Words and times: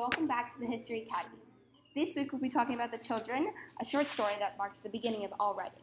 welcome 0.00 0.26
back 0.26 0.50
to 0.50 0.58
the 0.58 0.64
History 0.64 1.06
Academy. 1.06 1.42
This 1.94 2.14
week 2.16 2.32
we'll 2.32 2.40
be 2.40 2.48
talking 2.48 2.74
about 2.74 2.90
The 2.90 2.96
Children, 2.96 3.52
a 3.82 3.84
short 3.84 4.08
story 4.08 4.32
that 4.38 4.56
marks 4.56 4.78
the 4.78 4.88
beginning 4.88 5.26
of 5.26 5.34
all 5.38 5.54
writing. 5.54 5.82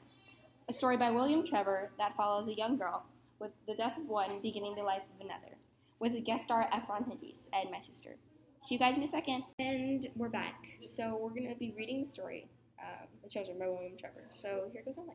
A 0.68 0.74
story 0.74 0.98
by 0.98 1.12
William 1.12 1.46
Trevor 1.46 1.92
that 2.00 2.16
follows 2.16 2.48
a 2.48 2.56
young 2.56 2.78
girl 2.78 3.06
with 3.40 3.52
the 3.68 3.76
death 3.76 3.96
of 3.96 4.10
one 4.10 4.42
beginning 4.42 4.76
the 4.76 4.82
life 4.82 5.04
of 5.14 5.24
another, 5.24 5.56
with 6.00 6.16
a 6.16 6.20
guest 6.20 6.46
star 6.46 6.68
Efran 6.74 7.08
Haddis 7.08 7.48
and 7.54 7.70
my 7.70 7.80
sister. 7.80 8.16
See 8.60 8.74
you 8.74 8.80
guys 8.80 8.98
in 8.98 9.04
a 9.04 9.08
second. 9.08 9.44
And 9.60 10.08
we're 10.16 10.30
back. 10.30 10.66
So 10.82 11.16
we're 11.22 11.40
going 11.40 11.54
to 11.54 11.60
be 11.60 11.76
reading 11.78 12.02
the 12.02 12.08
story, 12.08 12.48
uh, 12.80 13.06
The 13.22 13.30
Children 13.30 13.60
by 13.60 13.68
William 13.68 13.98
Trevor. 14.00 14.24
So 14.36 14.64
here 14.74 14.82
goes 14.84 14.98
on. 14.98 15.12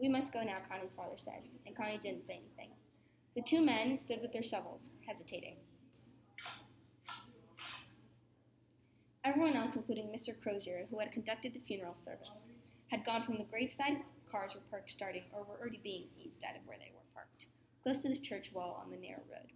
We 0.00 0.08
must 0.08 0.32
go 0.32 0.42
now, 0.42 0.56
Connie's 0.68 0.94
father 0.94 1.14
said, 1.14 1.42
and 1.64 1.76
Connie 1.76 2.00
didn't 2.02 2.26
say 2.26 2.40
anything. 2.44 2.74
The 3.36 3.42
two 3.42 3.64
men 3.64 3.96
stood 3.96 4.20
with 4.20 4.32
their 4.32 4.42
shovels, 4.42 4.88
hesitating. 5.06 5.58
Everyone 9.22 9.54
else, 9.54 9.76
including 9.76 10.08
Mr. 10.08 10.32
Crozier, 10.40 10.86
who 10.90 10.98
had 10.98 11.12
conducted 11.12 11.52
the 11.52 11.60
funeral 11.60 11.94
service, 11.94 12.46
had 12.88 13.04
gone 13.04 13.22
from 13.22 13.36
the 13.36 13.44
graveside. 13.44 13.98
Cars 14.30 14.54
were 14.54 14.62
parked 14.70 14.90
starting 14.90 15.24
or 15.32 15.42
were 15.42 15.60
already 15.60 15.80
being 15.82 16.04
eased 16.18 16.42
out 16.42 16.56
of 16.56 16.66
where 16.66 16.78
they 16.78 16.90
were 16.94 17.04
parked, 17.12 17.44
close 17.82 18.00
to 18.00 18.08
the 18.08 18.18
church 18.18 18.50
wall 18.54 18.82
on 18.82 18.90
the 18.90 18.96
narrow 18.96 19.22
road. 19.30 19.52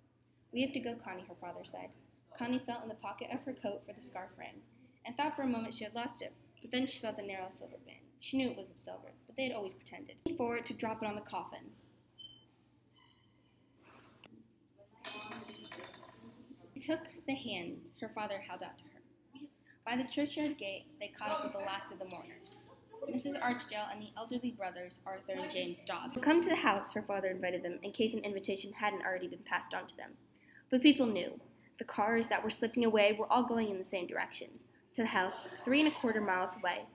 We 0.53 0.61
have 0.63 0.73
to 0.73 0.81
go, 0.81 0.95
Connie, 1.03 1.25
her 1.29 1.35
father 1.41 1.65
said. 1.65 1.89
Connie 2.37 2.59
felt 2.59 2.83
in 2.83 2.89
the 2.89 2.95
pocket 2.97 3.29
of 3.33 3.43
her 3.45 3.55
coat 3.55 3.83
for 3.87 3.93
the 3.93 4.07
scarf 4.07 4.31
ring, 4.39 4.61
and 5.07 5.17
thought 5.17 5.35
for 5.35 5.43
a 5.43 5.47
moment 5.47 5.75
she 5.75 5.85
had 5.85 5.95
lost 5.95 6.21
it, 6.21 6.33
but 6.61 6.71
then 6.71 6.87
she 6.87 7.01
felt 7.01 7.17
the 7.17 7.23
narrow 7.23 7.49
silver 7.57 7.77
band. 7.87 7.99
She 8.21 8.37
knew 8.37 8.51
it 8.51 8.57
wasn't 8.57 8.79
silver, 8.79 9.13
but 9.27 9.37
they 9.37 9.45
had 9.45 9.53
always 9.53 9.73
pretended. 9.73 10.17
For 10.37 10.57
it 10.57 10.67
to 10.67 10.75
drop 10.75 11.03
it 11.03 11.07
on 11.07 11.15
the 11.15 11.21
coffin. 11.23 11.71
Took 16.81 17.01
the 17.27 17.35
hand 17.35 17.79
her 18.01 18.09
father 18.09 18.39
held 18.39 18.63
out 18.63 18.77
to 18.77 18.85
her. 18.85 18.94
By 19.87 19.97
the 19.97 20.05
churchyard 20.05 20.57
gate, 20.57 20.87
they 20.99 21.09
caught 21.09 21.31
up 21.31 21.45
with 21.45 21.53
the 21.53 21.59
last 21.59 21.93
of 21.93 21.99
the 21.99 22.07
mourners. 22.07 22.65
Mrs. 23.07 23.39
Archdale 23.43 23.93
and 23.93 24.01
the 24.01 24.09
elderly 24.17 24.51
brothers, 24.51 25.01
Arthur 25.05 25.35
and 25.39 25.51
James 25.51 25.83
Dobbs. 25.83 26.17
Come 26.23 26.41
to 26.41 26.49
the 26.49 26.57
house, 26.57 26.95
her 26.95 27.03
father 27.03 27.29
invited 27.29 27.63
them, 27.63 27.79
in 27.83 27.93
case 27.93 28.15
an 28.15 28.21
invitation 28.21 28.73
hadn't 28.73 29.05
already 29.05 29.29
been 29.29 29.45
passed 29.45 29.75
on 29.75 29.87
to 29.87 29.97
them. 29.97 30.13
But 30.71 30.81
people 30.81 31.07
knew. 31.07 31.39
The 31.79 31.85
cars 31.85 32.29
that 32.29 32.43
were 32.43 32.51
slipping 32.51 32.85
away 32.85 33.13
were 33.13 33.31
all 33.31 33.43
going 33.43 33.69
in 33.69 33.79
the 33.79 33.85
same 33.85 34.07
direction 34.07 34.49
to 34.95 35.03
the 35.03 35.09
house, 35.09 35.45
three 35.65 35.81
and 35.81 35.89
a 35.89 35.95
quarter 35.95 36.21
miles 36.21 36.57
away, 36.57 36.87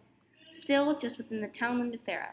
still 0.51 0.97
just 0.97 1.17
within 1.17 1.41
the 1.41 1.47
townland 1.47 1.93
of 1.93 2.03
Farah. 2.03 2.31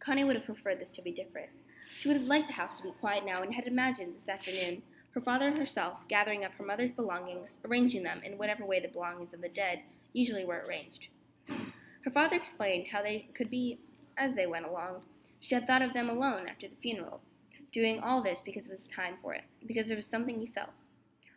Connie 0.00 0.24
would 0.24 0.36
have 0.36 0.44
preferred 0.44 0.80
this 0.80 0.90
to 0.90 1.02
be 1.02 1.12
different. 1.12 1.50
She 1.96 2.08
would 2.08 2.16
have 2.18 2.26
liked 2.26 2.48
the 2.48 2.54
house 2.54 2.78
to 2.78 2.82
be 2.82 2.90
quiet 2.90 3.24
now 3.24 3.42
and 3.42 3.54
had 3.54 3.66
imagined 3.66 4.16
this 4.16 4.28
afternoon 4.28 4.82
her 5.12 5.20
father 5.20 5.46
and 5.46 5.58
herself 5.58 6.08
gathering 6.08 6.44
up 6.44 6.52
her 6.54 6.64
mother's 6.64 6.90
belongings, 6.90 7.58
arranging 7.66 8.02
them 8.02 8.20
in 8.24 8.38
whatever 8.38 8.64
way 8.64 8.80
the 8.80 8.88
belongings 8.88 9.34
of 9.34 9.42
the 9.42 9.48
dead 9.48 9.80
usually 10.14 10.44
were 10.44 10.64
arranged. 10.66 11.08
Her 12.04 12.10
father 12.10 12.36
explained 12.36 12.88
how 12.88 13.02
they 13.02 13.28
could 13.34 13.50
be 13.50 13.78
as 14.16 14.34
they 14.34 14.46
went 14.46 14.66
along. 14.66 15.02
She 15.40 15.54
had 15.54 15.66
thought 15.66 15.82
of 15.82 15.92
them 15.92 16.08
alone 16.08 16.48
after 16.48 16.66
the 16.66 16.76
funeral, 16.76 17.20
doing 17.72 18.00
all 18.00 18.22
this 18.22 18.40
because 18.40 18.66
it 18.66 18.72
was 18.72 18.86
time 18.86 19.16
for 19.20 19.34
it, 19.34 19.44
because 19.66 19.88
there 19.88 19.96
was 19.96 20.06
something 20.06 20.40
he 20.40 20.46
felt. 20.46 20.70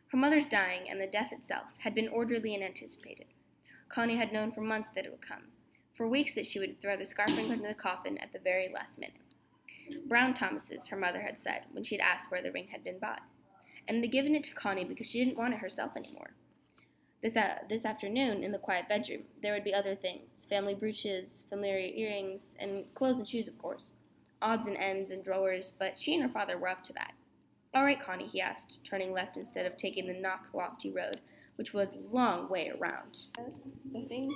Her 0.08 0.18
mother's 0.18 0.46
dying 0.46 0.90
and 0.90 1.02
the 1.02 1.08
death 1.08 1.34
itself 1.34 1.66
had 1.80 1.94
been 1.94 2.08
orderly 2.08 2.56
and 2.56 2.64
anticipated. 2.64 3.26
Connie 3.90 4.18
had 4.18 4.32
known 4.32 4.52
for 4.52 4.62
months 4.62 4.90
that 4.96 5.06
it 5.06 5.12
would 5.12 5.28
come, 5.28 5.44
for 5.96 6.08
weeks 6.08 6.34
that 6.36 6.46
she 6.46 6.60
would 6.60 6.82
throw 6.82 6.96
the 6.96 7.06
scarf 7.06 7.36
ring 7.36 7.52
into 7.52 7.68
the 7.68 7.74
coffin 7.74 8.18
at 8.20 8.32
the 8.32 8.40
very 8.40 8.72
last 8.74 8.98
minute. 8.98 9.16
Brown 10.08 10.34
Thomas's, 10.34 10.88
her 10.88 10.98
mother 10.98 11.22
had 11.22 11.38
said 11.38 11.64
when 11.74 11.84
she 11.84 11.96
had 11.96 12.06
asked 12.06 12.32
where 12.32 12.42
the 12.42 12.52
ring 12.52 12.68
had 12.72 12.84
been 12.84 12.98
bought 12.98 13.22
and 13.88 14.04
had 14.04 14.12
given 14.12 14.36
it 14.36 14.44
to 14.46 14.54
Connie 14.54 14.86
because 14.86 15.08
she 15.08 15.24
didn't 15.24 15.38
want 15.38 15.54
it 15.54 15.60
herself 15.60 15.96
anymore. 15.96 16.32
This, 17.22 17.36
uh, 17.36 17.60
this 17.70 17.86
afternoon, 17.86 18.44
in 18.44 18.52
the 18.52 18.58
quiet 18.58 18.88
bedroom, 18.88 19.22
there 19.42 19.54
would 19.54 19.64
be 19.64 19.74
other 19.74 19.96
things 19.96 20.46
family 20.48 20.76
brooches, 20.76 21.46
familiar 21.50 21.80
earrings, 21.96 22.56
and 22.60 22.86
clothes 22.94 23.18
and 23.18 23.28
shoes, 23.28 23.48
of 23.48 23.58
course. 23.58 23.94
Odds 24.42 24.68
and 24.68 24.78
ends 24.78 25.10
and 25.12 25.24
drawers, 25.24 25.74
but 25.78 25.98
she 25.98 26.14
and 26.14 26.22
her 26.22 26.30
father 26.30 26.58
were 26.58 26.68
up 26.68 26.84
to 26.84 26.94
that. 26.94 27.14
All 27.74 27.84
right, 27.84 28.00
Connie, 28.00 28.28
he 28.28 28.40
asked, 28.40 28.80
turning 28.84 29.12
left 29.12 29.38
instead 29.38 29.66
of 29.66 29.76
taking 29.76 30.08
the 30.08 30.14
Knocklofty 30.14 30.96
road, 30.96 31.20
which 31.56 31.74
was 31.74 31.94
a 31.94 32.16
long 32.16 32.48
way 32.48 32.70
around. 32.70 33.26
The 33.92 34.02
things. 34.08 34.36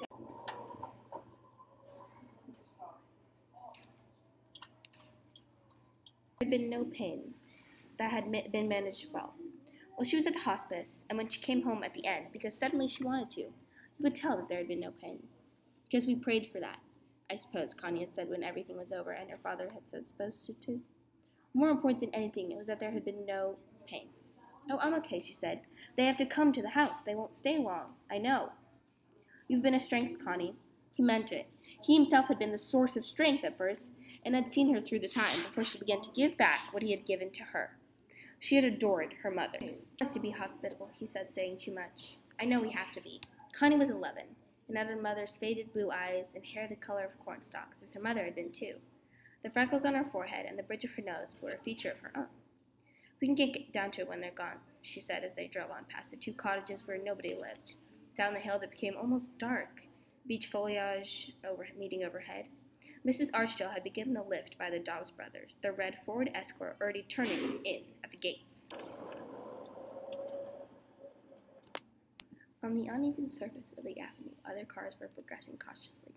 There 6.39 6.47
had 6.47 6.49
been 6.49 6.69
no 6.69 6.85
pain, 6.85 7.33
that 7.99 8.11
had 8.11 8.31
been 8.51 8.67
managed 8.67 9.13
well. 9.13 9.35
Well, 9.97 10.07
she 10.07 10.15
was 10.15 10.25
at 10.25 10.33
the 10.33 10.39
hospice, 10.39 11.03
and 11.09 11.17
when 11.17 11.27
she 11.29 11.41
came 11.41 11.63
home 11.63 11.83
at 11.83 11.93
the 11.93 12.05
end, 12.05 12.27
because 12.31 12.57
suddenly 12.57 12.87
she 12.87 13.03
wanted 13.03 13.29
to, 13.31 13.41
you 13.41 14.03
could 14.03 14.15
tell 14.15 14.37
that 14.37 14.47
there 14.47 14.59
had 14.59 14.67
been 14.69 14.79
no 14.79 14.91
pain. 14.91 15.23
Because 15.83 16.07
we 16.07 16.15
prayed 16.15 16.47
for 16.51 16.59
that, 16.61 16.79
I 17.29 17.35
suppose 17.35 17.73
Connie 17.73 17.99
had 17.99 18.13
said 18.13 18.29
when 18.29 18.43
everything 18.43 18.77
was 18.77 18.93
over, 18.93 19.11
and 19.11 19.29
her 19.29 19.37
father 19.37 19.71
had 19.73 19.87
said 19.87 20.07
supposed 20.07 20.45
to 20.45 20.53
too. 20.53 20.79
More 21.53 21.69
important 21.69 21.99
than 21.99 22.15
anything, 22.15 22.51
it 22.51 22.57
was 22.57 22.67
that 22.67 22.79
there 22.79 22.91
had 22.91 23.03
been 23.03 23.25
no 23.25 23.57
pain. 23.85 24.07
Oh, 24.71 24.79
I'm 24.81 24.93
okay, 24.95 25.19
she 25.19 25.33
said. 25.33 25.61
They 25.97 26.05
have 26.05 26.17
to 26.17 26.25
come 26.25 26.51
to 26.53 26.61
the 26.61 26.69
house. 26.69 27.01
They 27.01 27.15
won't 27.15 27.33
stay 27.33 27.57
long. 27.57 27.95
I 28.09 28.19
know. 28.19 28.51
You've 29.47 29.63
been 29.63 29.73
a 29.73 29.79
strength, 29.79 30.23
Connie. 30.23 30.55
He 30.95 31.01
meant 31.01 31.31
it. 31.31 31.47
He 31.81 31.95
himself 31.95 32.27
had 32.27 32.39
been 32.39 32.51
the 32.51 32.57
source 32.57 32.95
of 32.95 33.03
strength 33.03 33.43
at 33.43 33.57
first, 33.57 33.93
and 34.23 34.35
had 34.35 34.47
seen 34.47 34.73
her 34.73 34.79
through 34.79 34.99
the 34.99 35.09
time 35.09 35.37
before 35.37 35.63
she 35.63 35.79
began 35.79 36.01
to 36.01 36.11
give 36.11 36.37
back 36.37 36.71
what 36.71 36.83
he 36.83 36.91
had 36.91 37.05
given 37.05 37.31
to 37.31 37.43
her. 37.45 37.71
She 38.39 38.55
had 38.55 38.63
adored 38.63 39.15
her 39.21 39.31
mother. 39.31 39.57
He 39.61 39.75
has 39.99 40.13
to 40.13 40.19
be 40.19 40.31
hospitable, 40.31 40.89
he 40.97 41.05
said, 41.05 41.29
saying 41.29 41.57
too 41.57 41.73
much. 41.73 42.15
I 42.39 42.45
know 42.45 42.61
we 42.61 42.71
have 42.71 42.91
to 42.93 43.01
be. 43.01 43.19
Connie 43.51 43.75
was 43.75 43.89
11, 43.89 44.23
and 44.67 44.77
had 44.77 44.87
her 44.87 44.95
mother's 44.95 45.35
faded 45.35 45.73
blue 45.73 45.91
eyes 45.91 46.33
and 46.35 46.45
hair 46.45 46.67
the 46.67 46.75
color 46.75 47.03
of 47.03 47.19
cornstalks, 47.19 47.81
as 47.83 47.93
her 47.93 48.01
mother 48.01 48.23
had 48.23 48.35
been 48.35 48.51
too. 48.51 48.75
The 49.43 49.49
freckles 49.49 49.83
on 49.83 49.93
her 49.93 50.03
forehead 50.03 50.45
and 50.47 50.57
the 50.57 50.63
bridge 50.63 50.85
of 50.85 50.91
her 50.91 51.01
nose 51.01 51.35
were 51.41 51.51
a 51.51 51.57
feature 51.57 51.91
of 51.91 51.99
her 51.99 52.11
own. 52.15 52.27
We 53.19 53.27
can 53.27 53.35
get 53.35 53.73
down 53.73 53.91
to 53.91 54.01
it 54.01 54.09
when 54.09 54.21
they're 54.21 54.31
gone, 54.31 54.59
she 54.81 55.01
said 55.01 55.25
as 55.25 55.35
they 55.35 55.47
drove 55.47 55.71
on 55.71 55.85
past 55.89 56.11
the 56.11 56.17
two 56.17 56.33
cottages 56.33 56.87
where 56.87 56.97
nobody 56.97 57.35
lived. 57.35 57.75
Down 58.17 58.33
the 58.33 58.39
hill 58.39 58.59
that 58.59 58.71
became 58.71 58.95
almost 58.97 59.37
dark, 59.37 59.81
beech 60.25 60.47
foliage 60.47 61.33
over, 61.45 61.67
meeting 61.77 62.03
overhead. 62.03 62.45
Mrs. 63.07 63.31
Archdale 63.31 63.71
had 63.73 63.83
been 63.83 63.93
given 63.93 64.17
a 64.17 64.23
lift 64.23 64.57
by 64.57 64.69
the 64.69 64.79
Dobbs 64.79 65.11
brothers, 65.11 65.55
the 65.61 65.71
red 65.71 65.97
Ford 66.05 66.29
Escort 66.35 66.75
already 66.81 67.05
turning 67.07 67.59
in 67.63 67.81
at 68.03 68.11
the 68.11 68.17
gates. 68.17 68.69
On 72.69 72.75
the 72.75 72.85
uneven 72.85 73.31
surface 73.31 73.73
of 73.75 73.83
the 73.83 73.99
avenue, 73.99 74.35
other 74.47 74.63
cars 74.63 74.93
were 75.01 75.07
progressing 75.07 75.57
cautiously, 75.57 76.13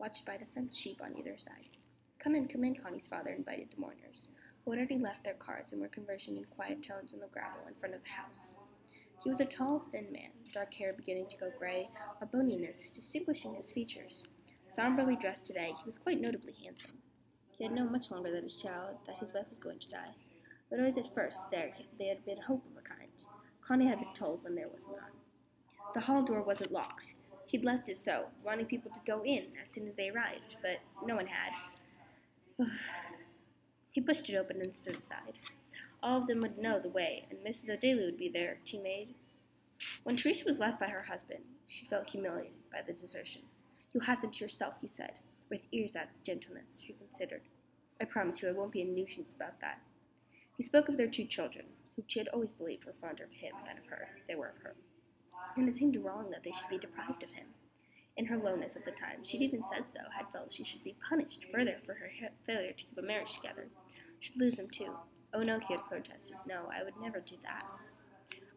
watched 0.00 0.26
by 0.26 0.36
the 0.36 0.44
fenced 0.44 0.76
sheep 0.76 1.00
on 1.00 1.16
either 1.16 1.38
side. 1.38 1.76
Come 2.18 2.34
in, 2.34 2.48
come 2.48 2.64
in, 2.64 2.74
Connie's 2.74 3.06
father 3.06 3.30
invited 3.30 3.68
the 3.70 3.80
mourners, 3.80 4.26
who 4.64 4.72
had 4.72 4.78
already 4.78 4.98
left 4.98 5.22
their 5.22 5.34
cars 5.34 5.70
and 5.70 5.80
were 5.80 5.86
conversing 5.86 6.38
in 6.38 6.44
quiet 6.46 6.82
tones 6.82 7.12
on 7.12 7.20
the 7.20 7.28
gravel 7.28 7.68
in 7.68 7.74
front 7.74 7.94
of 7.94 8.02
the 8.02 8.08
house. 8.08 8.50
He 9.22 9.30
was 9.30 9.38
a 9.38 9.44
tall, 9.44 9.78
thin 9.92 10.10
man, 10.10 10.30
dark 10.52 10.74
hair 10.74 10.92
beginning 10.92 11.28
to 11.28 11.36
go 11.36 11.52
gray, 11.56 11.88
a 12.20 12.26
boniness 12.26 12.90
distinguishing 12.90 13.54
his 13.54 13.70
features. 13.70 14.24
Somberly 14.72 15.14
dressed 15.14 15.46
today, 15.46 15.72
he 15.78 15.86
was 15.86 15.98
quite 15.98 16.20
notably 16.20 16.54
handsome. 16.64 16.98
He 17.56 17.62
had 17.62 17.72
known 17.72 17.92
much 17.92 18.10
longer 18.10 18.32
than 18.32 18.42
his 18.42 18.56
child 18.56 18.96
that 19.06 19.18
his 19.18 19.32
wife 19.32 19.50
was 19.50 19.60
going 19.60 19.78
to 19.78 19.88
die, 19.88 20.16
but 20.68 20.80
always 20.80 20.98
at 20.98 21.14
first 21.14 21.48
there, 21.52 21.70
there 21.96 22.08
had 22.08 22.24
been 22.24 22.42
hope 22.42 22.66
of 22.66 22.76
a 22.76 22.80
kind. 22.80 23.24
Connie 23.60 23.86
had 23.86 24.00
been 24.00 24.14
told 24.14 24.42
when 24.42 24.56
there 24.56 24.68
was 24.68 24.84
none. 24.86 25.15
The 25.96 26.02
hall 26.02 26.22
door 26.22 26.42
wasn't 26.42 26.72
locked. 26.72 27.14
He'd 27.46 27.64
left 27.64 27.88
it 27.88 27.96
so, 27.96 28.26
wanting 28.44 28.66
people 28.66 28.90
to 28.90 29.00
go 29.06 29.24
in 29.24 29.46
as 29.62 29.70
soon 29.70 29.88
as 29.88 29.96
they 29.96 30.10
arrived, 30.10 30.56
but 30.60 30.80
no 31.06 31.16
one 31.16 31.26
had. 31.26 31.54
he 33.92 34.02
pushed 34.02 34.28
it 34.28 34.36
open 34.36 34.60
and 34.60 34.76
stood 34.76 34.98
aside. 34.98 35.38
All 36.02 36.18
of 36.18 36.26
them 36.26 36.42
would 36.42 36.58
know 36.58 36.78
the 36.78 36.90
way, 36.90 37.24
and 37.30 37.38
Mrs. 37.38 37.70
O'Daly 37.70 38.04
would 38.04 38.18
be 38.18 38.28
there, 38.28 38.58
tea 38.66 38.78
made. 38.78 39.14
When 40.02 40.16
Teresa 40.16 40.44
was 40.44 40.58
left 40.58 40.78
by 40.78 40.88
her 40.88 41.04
husband, 41.04 41.44
she 41.66 41.86
felt 41.86 42.10
humiliated 42.10 42.52
by 42.70 42.82
the 42.86 42.92
desertion. 42.92 43.40
You 43.94 44.00
have 44.00 44.20
them 44.20 44.32
to 44.32 44.44
yourself, 44.44 44.74
he 44.82 44.88
said, 44.88 45.12
with 45.48 45.62
Ersatz 45.72 46.18
gentleness, 46.22 46.78
she 46.86 46.92
considered. 46.92 47.40
I 48.02 48.04
promise 48.04 48.42
you 48.42 48.50
I 48.50 48.52
won't 48.52 48.72
be 48.72 48.82
a 48.82 48.84
nuisance 48.84 49.32
about 49.34 49.62
that. 49.62 49.80
He 50.58 50.62
spoke 50.62 50.90
of 50.90 50.98
their 50.98 51.08
two 51.08 51.24
children, 51.24 51.64
who 51.96 52.02
she 52.06 52.18
had 52.18 52.28
always 52.28 52.52
believed 52.52 52.84
were 52.84 52.92
fonder 52.92 53.24
of 53.24 53.32
him 53.32 53.54
than 53.66 53.78
of 53.78 53.86
her, 53.86 54.08
they 54.28 54.34
were 54.34 54.48
of 54.48 54.58
her. 54.58 54.74
And 55.56 55.68
it 55.68 55.74
seemed 55.74 55.96
wrong 55.96 56.30
that 56.30 56.44
they 56.44 56.52
should 56.52 56.68
be 56.68 56.78
deprived 56.78 57.22
of 57.22 57.30
him. 57.30 57.46
In 58.16 58.26
her 58.26 58.36
lowness 58.36 58.76
at 58.76 58.84
the 58.84 58.92
time, 58.92 59.24
she'd 59.24 59.42
even 59.42 59.62
said 59.64 59.90
so, 59.90 60.00
had 60.16 60.30
felt 60.32 60.52
she 60.52 60.64
should 60.64 60.84
be 60.84 60.96
punished 61.08 61.46
further 61.52 61.76
for 61.84 61.94
her 61.94 62.10
failure 62.46 62.72
to 62.72 62.84
keep 62.84 62.96
a 62.98 63.02
marriage 63.02 63.34
together. 63.34 63.68
She'd 64.20 64.36
lose 64.36 64.58
him 64.58 64.68
too. 64.68 64.94
Oh 65.34 65.42
no, 65.42 65.58
he 65.58 65.74
had 65.74 65.84
protested. 65.86 66.36
No, 66.46 66.70
I 66.72 66.82
would 66.82 66.96
never 67.00 67.20
do 67.20 67.36
that. 67.42 67.64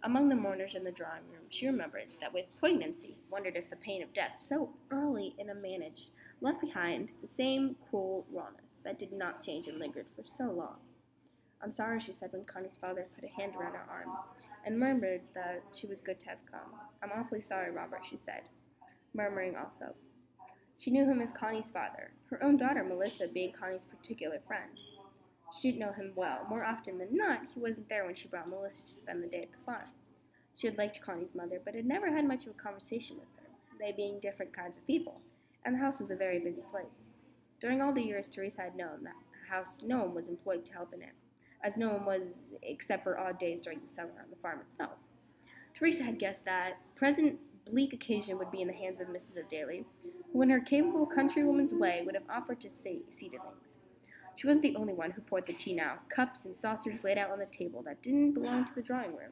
Among 0.02 0.30
the 0.30 0.36
mourners 0.36 0.76
in 0.76 0.86
the 0.86 0.92
drawing 0.92 1.24
room, 1.30 1.44
she 1.50 1.68
remembered 1.68 2.08
that 2.22 2.34
with 2.34 2.46
poignancy, 2.62 3.18
wondered 3.30 3.58
if 3.58 3.70
the 3.70 3.76
pain 3.76 4.02
of 4.02 4.14
death, 4.14 4.38
so 4.38 4.70
early 4.92 5.36
in 5.38 5.50
a 5.50 5.54
managed, 5.54 6.12
left 6.40 6.62
behind 6.62 7.12
the 7.20 7.28
same 7.28 7.76
cool 7.92 8.26
rawness 8.32 8.82
that 8.86 8.98
did 8.98 9.12
not 9.12 9.42
change 9.42 9.68
and 9.68 9.78
lingered 9.78 10.08
for 10.16 10.24
so 10.24 10.46
long. 10.46 10.78
I'm 11.62 11.72
sorry, 11.72 12.00
she 12.00 12.14
said 12.14 12.32
when 12.32 12.46
Connie's 12.46 12.78
father 12.78 13.08
put 13.14 13.24
a 13.24 13.42
hand 13.42 13.54
around 13.56 13.74
her 13.74 13.86
arm 13.90 14.16
and 14.66 14.80
murmured 14.80 15.22
that 15.36 15.64
she 15.74 15.88
was 15.88 16.00
good 16.00 16.20
to 16.20 16.30
have 16.30 16.46
come. 16.50 16.80
I'm 17.04 17.12
awfully 17.12 17.42
sorry, 17.42 17.72
Robert, 17.72 18.06
she 18.10 18.18
said, 18.18 18.44
murmuring 19.14 19.56
also. 19.56 19.94
She 20.78 20.92
knew 20.92 21.06
him 21.06 21.22
as 21.22 21.34
Connie's 21.34 21.72
father, 21.72 22.12
her 22.30 22.42
own 22.42 22.56
daughter 22.56 22.84
Melissa 22.84 23.28
being 23.28 23.52
Connie's 23.52 23.84
particular 23.84 24.40
friend. 24.40 24.72
She'd 25.60 25.78
know 25.78 25.92
him 25.92 26.14
well. 26.16 26.46
More 26.50 26.64
often 26.64 26.98
than 26.98 27.18
not, 27.18 27.52
he 27.54 27.60
wasn't 27.60 27.90
there 27.90 28.06
when 28.06 28.16
she 28.16 28.30
brought 28.30 28.50
Melissa 28.50 28.86
to 28.86 28.92
spend 28.94 29.22
the 29.22 29.28
day 29.28 29.42
at 29.42 29.52
the 29.52 29.58
farm. 29.66 29.90
She 30.56 30.68
had 30.68 30.78
liked 30.78 31.02
Connie's 31.02 31.36
mother, 31.36 31.60
but 31.64 31.76
had 31.76 31.86
never 31.86 32.12
had 32.12 32.28
much 32.28 32.46
of 32.46 32.52
a 32.52 32.54
conversation 32.54 33.18
with 33.18 33.28
her, 33.38 33.50
they 33.80 33.92
being 33.92 34.20
different 34.20 34.54
kinds 34.54 34.78
of 34.78 34.88
people, 34.88 35.20
and 35.66 35.76
the 35.76 35.80
house 35.80 36.00
was 36.00 36.12
a 36.12 36.16
very 36.16 36.40
busy 36.40 36.64
place. 36.72 37.12
During 37.60 37.82
all 37.82 37.92
the 37.92 38.02
years 38.02 38.28
Teresa 38.28 38.62
had 38.62 38.76
known 38.76 39.04
that 39.04 39.16
house, 39.50 39.84
no 39.84 40.00
one 40.00 40.14
was 40.14 40.28
employed 40.28 40.64
to 40.66 40.74
help 40.74 40.94
in 40.94 41.02
it, 41.02 41.14
as 41.64 41.78
no 41.78 41.90
one 41.90 42.06
was 42.06 42.50
except 42.64 43.04
for 43.04 43.20
odd 43.20 43.38
days 43.38 43.62
during 43.62 43.80
the 43.82 43.90
summer 43.90 44.12
on 44.22 44.30
the 44.30 44.36
farm 44.36 44.60
itself. 44.62 45.00
Teresa 45.74 46.04
had 46.04 46.20
guessed 46.20 46.46
that 46.46 46.78
present 46.96 47.40
bleak 47.70 47.94
occasion 47.94 48.38
would 48.38 48.52
be 48.52 48.62
in 48.62 48.68
the 48.68 48.74
hands 48.74 49.00
of 49.00 49.08
Mrs. 49.08 49.38
O'Daly, 49.38 49.86
who, 50.34 50.42
in 50.42 50.50
her 50.50 50.60
capable 50.60 51.06
countrywoman's 51.06 51.74
way, 51.74 52.02
would 52.06 52.16
have 52.16 52.24
offered 52.30 52.60
to 52.62 52.70
see, 52.70 53.04
see 53.10 53.30
to 53.30 53.38
things. 53.38 53.78
She 54.36 54.48
wasn't 54.48 54.64
the 54.64 54.76
only 54.76 54.94
one 54.94 55.12
who 55.12 55.22
poured 55.22 55.46
the 55.46 55.54
tea 55.54 55.74
now, 55.74 56.00
cups 56.10 56.46
and 56.46 56.56
saucers 56.56 57.04
laid 57.04 57.18
out 57.18 57.30
on 57.30 57.40
the 57.40 57.46
table 57.46 57.84
that 57.84 58.02
didn't 58.02 58.34
belong 58.34 58.66
to 58.66 58.74
the 58.74 58.82
drawing 58.82 59.12
room. 59.12 59.32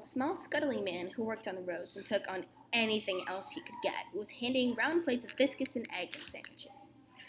A 0.00 0.06
small, 0.06 0.36
scuttling 0.36 0.84
man 0.84 1.10
who 1.10 1.24
worked 1.24 1.48
on 1.48 1.56
the 1.56 1.62
roads 1.62 1.96
and 1.96 2.06
took 2.06 2.30
on 2.30 2.44
anything 2.72 3.24
else 3.28 3.50
he 3.50 3.60
could 3.60 3.74
get 3.82 3.94
was 4.14 4.30
handing 4.30 4.74
round 4.74 5.04
plates 5.04 5.24
of 5.24 5.36
biscuits 5.36 5.76
and 5.76 5.86
egg 5.92 6.10
and 6.14 6.24
sandwiches. 6.30 6.70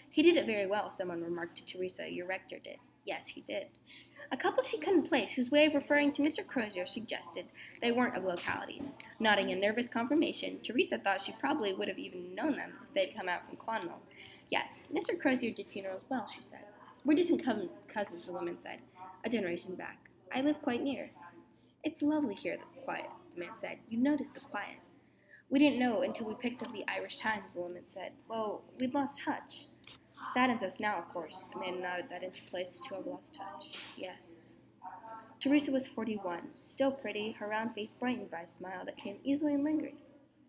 He 0.10 0.22
did 0.22 0.38
it 0.38 0.46
very 0.46 0.68
well, 0.68 0.92
someone 0.92 1.24
remarked 1.24 1.58
to 1.58 1.66
Teresa. 1.66 2.08
Your 2.08 2.28
rector 2.28 2.60
did. 2.64 2.78
Yes, 3.06 3.28
he 3.28 3.42
did. 3.42 3.68
A 4.32 4.38
couple 4.38 4.64
she 4.64 4.80
couldn't 4.80 5.08
place, 5.08 5.34
whose 5.34 5.52
way 5.52 5.66
of 5.66 5.76
referring 5.76 6.12
to 6.14 6.22
Mr. 6.22 6.46
Crozier 6.46 6.86
suggested 6.86 7.46
they 7.82 7.92
weren't 7.92 8.18
of 8.18 8.24
locality. 8.24 8.82
Nodding 9.20 9.50
in 9.52 9.60
nervous 9.60 9.88
confirmation, 9.88 10.60
Teresa 10.64 10.98
thought 10.98 11.22
she 11.22 11.34
probably 11.34 11.74
would 11.74 11.88
have 11.88 12.00
even 12.00 12.34
known 12.34 12.56
them 12.56 12.72
if 12.84 12.94
they'd 12.94 13.16
come 13.16 13.30
out 13.30 13.46
from 13.46 13.58
Clonmel. 13.58 14.00
Yes, 14.50 14.88
Mr. 14.94 15.20
Crozier 15.20 15.52
did 15.52 15.68
funerals 15.68 16.06
well, 16.10 16.26
she 16.26 16.42
said. 16.42 16.66
We're 17.06 17.16
distant 17.16 17.44
cousins, 17.88 18.26
the 18.26 18.32
woman 18.32 18.60
said, 18.60 18.80
a 19.26 19.30
generation 19.30 19.76
back. 19.76 20.10
I 20.34 20.42
live 20.42 20.62
quite 20.62 20.82
near. 20.82 21.12
It's 21.84 22.02
lovely 22.02 22.34
here, 22.34 22.58
the 22.58 22.82
quiet, 22.82 23.10
the 23.36 23.42
man 23.42 23.52
said. 23.60 23.78
You 23.90 23.98
notice 24.00 24.30
the 24.30 24.40
quiet. 24.40 24.78
We 25.50 25.60
didn't 25.60 25.80
know 25.80 26.02
until 26.02 26.28
we 26.28 26.34
picked 26.36 26.64
up 26.64 26.72
the 26.72 26.86
Irish 26.88 27.18
Times, 27.18 27.54
the 27.54 27.60
woman 27.60 27.84
said. 27.94 28.14
Well, 28.30 28.64
we'd 28.80 28.94
lost 28.94 29.22
touch. 29.22 29.66
Saddens 30.34 30.64
us 30.64 30.80
now, 30.80 30.98
of 30.98 31.10
course. 31.10 31.48
The 31.54 31.60
man 31.60 31.82
nodded 31.82 32.06
that 32.10 32.24
into 32.24 32.44
place 32.44 32.80
to 32.88 32.96
have 32.96 33.06
lost 33.06 33.36
touch. 33.36 33.80
Yes. 33.98 34.54
Teresa 35.40 35.72
was 35.72 35.86
41, 35.86 36.42
still 36.60 36.92
pretty, 36.92 37.32
her 37.34 37.48
round 37.48 37.74
face 37.74 37.94
brightened 37.94 38.32
by 38.32 38.42
a 38.42 38.48
smile 38.48 38.86
that 38.86 38.98
came 38.98 39.18
easily 39.24 39.54
and 39.54 39.64
lingered, 39.64 39.94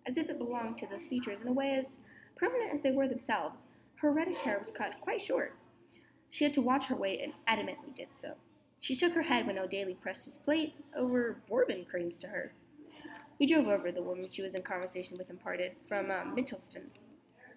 as 0.06 0.16
if 0.16 0.30
it 0.30 0.38
belonged 0.38 0.78
to 0.78 0.86
those 0.86 1.06
features 1.06 1.40
in 1.40 1.48
a 1.48 1.52
way 1.52 1.72
as 1.72 1.98
permanent 2.36 2.72
as 2.72 2.80
they 2.80 2.92
were 2.92 3.08
themselves. 3.08 3.66
Her 3.96 4.12
reddish 4.12 4.40
hair 4.40 4.58
was 4.58 4.70
cut 4.70 5.00
quite 5.00 5.20
short. 5.20 5.56
She 6.30 6.44
had 6.44 6.54
to 6.54 6.62
watch 6.62 6.84
her 6.84 6.96
weight 6.96 7.20
and 7.22 7.32
adamantly 7.48 7.94
did 7.94 8.08
so. 8.12 8.34
She 8.78 8.94
shook 8.94 9.14
her 9.14 9.22
head 9.22 9.46
when 9.46 9.58
O'Daly 9.58 9.94
pressed 9.94 10.26
his 10.26 10.38
plate 10.38 10.74
over 10.96 11.38
bourbon 11.48 11.84
creams 11.84 12.18
to 12.18 12.28
her. 12.28 12.52
We 13.40 13.46
drove 13.46 13.66
over, 13.66 13.90
the 13.90 14.02
woman 14.02 14.28
she 14.28 14.42
was 14.42 14.54
in 14.54 14.62
conversation 14.62 15.18
with 15.18 15.30
imparted, 15.30 15.72
from 15.88 16.10
uh, 16.10 16.24
Mitchelstown. 16.24 16.86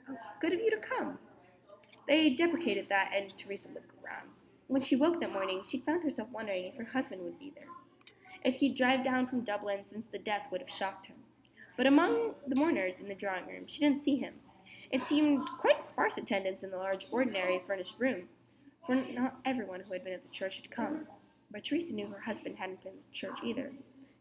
Oh, 0.10 0.18
good 0.42 0.54
of 0.54 0.60
you 0.60 0.72
to 0.72 0.78
come. 0.78 1.20
They 2.08 2.30
deprecated 2.30 2.88
that, 2.90 3.12
and 3.14 3.36
Teresa 3.38 3.70
looked 3.70 3.94
around. 4.04 4.30
When 4.68 4.82
she 4.82 4.96
woke 4.96 5.20
that 5.20 5.34
morning, 5.34 5.62
she 5.64 5.80
found 5.80 6.04
herself 6.04 6.30
wondering 6.32 6.66
if 6.66 6.76
her 6.76 6.86
husband 6.86 7.22
would 7.24 7.40
be 7.40 7.54
there. 7.56 7.68
If 8.44 8.56
he'd 8.56 8.78
drive 8.78 9.04
down 9.04 9.28
from 9.28 9.44
Dublin, 9.44 9.80
since 9.84 10.08
the 10.08 10.20
death 10.20 10.48
would 10.52 10.62
have 10.62 10.70
shocked 10.70 11.08
her. 11.08 11.14
But 11.76 11.88
among 11.88 12.34
the 12.48 12.56
mourners 12.56 13.00
in 13.00 13.08
the 13.08 13.16
drawing 13.16 13.46
room, 13.48 13.68
she 13.68 13.80
didn't 13.80 14.00
see 14.00 14.16
him. 14.16 14.34
It 14.92 15.06
seemed 15.06 15.48
quite 15.60 15.84
sparse 15.84 16.18
attendance 16.18 16.64
in 16.64 16.72
the 16.72 16.78
large, 16.78 17.08
ordinary 17.12 17.60
furnished 17.68 18.00
room, 18.00 18.30
for 18.86 18.96
not 18.96 19.40
everyone 19.46 19.82
who 19.82 19.94
had 19.94 20.04
been 20.04 20.14
at 20.14 20.24
the 20.24 20.30
church 20.30 20.58
had 20.58 20.72
come. 20.72 21.08
But 21.52 21.64
Teresa 21.64 21.94
knew 21.94 22.08
her 22.08 22.20
husband 22.20 22.58
hadn't 22.58 22.84
been 22.84 23.00
to 23.00 23.12
church 23.12 23.40
either. 23.44 23.72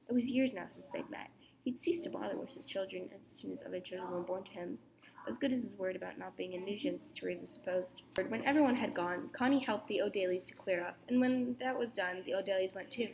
It 0.08 0.12
was 0.12 0.28
years 0.28 0.52
now 0.52 0.66
since 0.68 0.90
they'd 0.90 1.10
met. 1.10 1.30
He'd 1.64 1.78
ceased 1.78 2.04
to 2.04 2.10
bother 2.10 2.36
with 2.36 2.54
his 2.54 2.64
children 2.64 3.08
as 3.18 3.26
soon 3.26 3.52
as 3.52 3.62
other 3.64 3.80
children 3.80 4.10
were 4.10 4.20
born 4.20 4.44
to 4.44 4.52
him. 4.52 4.78
As 5.28 5.38
good 5.38 5.52
as 5.52 5.62
his 5.62 5.74
word 5.74 5.96
about 5.96 6.18
not 6.18 6.36
being 6.36 6.54
a 6.54 6.58
nuisance, 6.58 7.10
Teresa 7.10 7.46
supposed. 7.46 8.02
When 8.28 8.44
everyone 8.44 8.76
had 8.76 8.94
gone, 8.94 9.28
Connie 9.32 9.58
helped 9.58 9.88
the 9.88 10.00
O'Dalys 10.00 10.46
to 10.46 10.54
clear 10.54 10.84
up, 10.84 10.96
and 11.08 11.20
when 11.20 11.56
that 11.58 11.76
was 11.76 11.92
done, 11.92 12.22
the 12.24 12.34
O'Dalys 12.34 12.74
went 12.74 12.90
too. 12.90 13.08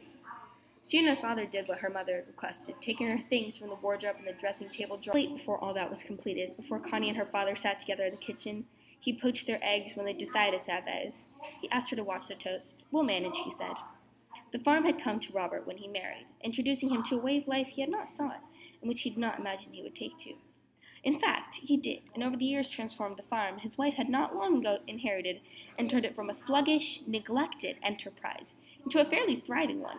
She 0.85 0.99
and 0.99 1.09
her 1.09 1.17
father 1.17 1.47
did 1.47 1.69
what 1.69 1.79
her 1.79 1.89
mother 1.89 2.17
had 2.17 2.27
requested, 2.27 2.75
taking 2.81 3.07
her 3.07 3.23
things 3.31 3.57
from 3.57 3.69
the 3.69 3.77
wardrobe 3.77 4.17
and 4.19 4.27
the 4.27 4.33
dressing 4.33 4.69
table 4.69 4.99
drawer. 4.99 5.15
Late 5.15 5.37
before 5.37 5.63
all 5.63 5.73
that 5.75 5.91
was 5.91 6.03
completed, 6.03 6.57
before 6.57 6.81
Connie 6.81 7.09
and 7.09 7.17
her 7.17 7.25
father 7.25 7.55
sat 7.55 7.79
together 7.81 8.05
in 8.05 8.11
the 8.11 8.17
kitchen, 8.17 8.67
he 8.99 9.19
poached 9.19 9.47
their 9.47 9.61
eggs 9.63 9.93
when 9.95 10.07
they 10.07 10.13
decided 10.13 10.61
to 10.63 10.71
have 10.71 10.87
eggs. 10.87 11.25
He 11.61 11.71
asked 11.71 11.91
her 11.91 11.97
to 11.97 12.05
watch 12.05 12.29
the 12.29 12.35
toast. 12.35 12.83
We'll 12.91 13.05
manage, 13.05 13.39
he 13.39 13.51
said. 13.51 13.77
The 14.53 14.59
farm 14.59 14.85
had 14.85 15.01
come 15.01 15.19
to 15.21 15.33
Robert 15.33 15.67
when 15.67 15.79
he 15.79 15.89
married, 15.89 16.27
introducing 16.43 16.91
him 16.91 17.03
to 17.05 17.15
a 17.15 17.19
way 17.19 17.39
of 17.39 17.49
life 17.49 17.69
he 17.69 17.81
had 17.81 17.91
not 17.91 18.11
sought, 18.11 18.43
and 18.81 18.89
which 18.89 19.01
he 19.03 19.11
did 19.11 19.19
not 19.19 19.39
imagine 19.39 19.73
he 19.73 19.83
would 19.83 19.95
take 19.95 20.19
to. 20.19 20.35
In 21.05 21.19
fact, 21.19 21.57
he 21.57 21.77
did, 21.77 22.01
and 22.15 22.23
over 22.23 22.37
the 22.37 22.45
years 22.45 22.69
transformed 22.69 23.17
the 23.17 23.25
farm 23.25 23.59
his 23.59 23.77
wife 23.77 23.95
had 23.95 24.09
not 24.09 24.37
long 24.37 24.59
ago 24.59 24.79
inherited 24.87 25.41
and 25.77 25.91
turned 25.91 26.05
it 26.05 26.15
from 26.15 26.31
a 26.31 26.35
sluggish, 26.35 27.01
neglected 27.07 27.77
enterprise 27.83 28.55
into 28.85 29.01
a 29.01 29.05
fairly 29.05 29.35
thriving 29.35 29.81
one. 29.81 29.99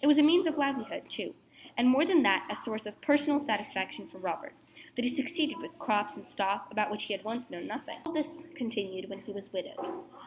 It 0.00 0.06
was 0.06 0.18
a 0.18 0.22
means 0.22 0.46
of 0.46 0.56
livelihood, 0.56 1.08
too, 1.08 1.34
and 1.76 1.88
more 1.88 2.04
than 2.04 2.22
that, 2.22 2.46
a 2.50 2.56
source 2.56 2.86
of 2.86 3.00
personal 3.00 3.40
satisfaction 3.40 4.06
for 4.06 4.18
Robert, 4.18 4.54
that 4.94 5.04
he 5.04 5.08
succeeded 5.08 5.56
with 5.60 5.78
crops 5.78 6.16
and 6.16 6.28
stock 6.28 6.68
about 6.70 6.90
which 6.90 7.04
he 7.04 7.14
had 7.14 7.24
once 7.24 7.50
known 7.50 7.66
nothing. 7.66 7.98
All 8.06 8.12
this 8.12 8.44
continued 8.54 9.10
when 9.10 9.20
he 9.20 9.32
was 9.32 9.52
widowed, 9.52 9.84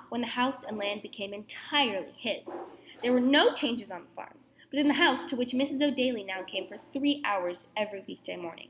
when 0.10 0.22
the 0.22 0.28
house 0.28 0.64
and 0.68 0.78
land 0.78 1.02
became 1.02 1.34
entirely 1.34 2.14
his. 2.18 2.44
There 3.02 3.14
were 3.14 3.22
no 3.22 3.54
changes 3.54 3.92
on 3.92 4.02
the 4.02 4.16
farm, 4.16 4.40
but 4.70 4.80
in 4.80 4.90
the 4.90 4.96
house 4.96 5.26
to 5.28 5.38
which 5.38 5.54
Mrs. 5.54 5.82
O'Daly 5.82 6.26
now 6.26 6.42
came 6.42 6.68
for 6.68 6.80
three 6.92 7.22
hours 7.24 7.68
every 7.78 8.04
weekday 8.06 8.36
morning. 8.36 8.70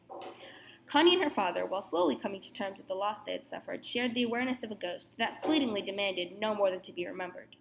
Connie 0.87 1.15
and 1.15 1.23
her 1.23 1.29
father, 1.29 1.65
while 1.65 1.81
slowly 1.81 2.15
coming 2.15 2.39
to 2.39 2.53
terms 2.53 2.77
with 2.79 2.87
the 2.87 2.93
loss 2.93 3.19
they 3.19 3.33
had 3.33 3.45
suffered, 3.45 3.85
shared 3.85 4.15
the 4.15 4.23
awareness 4.23 4.63
of 4.63 4.71
a 4.71 4.75
ghost 4.75 5.09
that 5.17 5.44
fleetingly 5.44 5.81
demanded 5.81 6.39
no 6.39 6.56
more 6.56 6.69
than 6.69 6.79
to 6.79 6.94
be 6.94 7.06
remembered. 7.06 7.57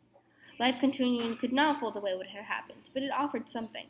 Life 0.60 0.76
continuing 0.78 1.36
could 1.36 1.52
not 1.52 1.80
fold 1.80 1.96
away 1.96 2.14
what 2.14 2.28
had 2.28 2.44
happened, 2.44 2.88
but 2.94 3.02
it 3.02 3.10
offered 3.10 3.48
something, 3.48 3.88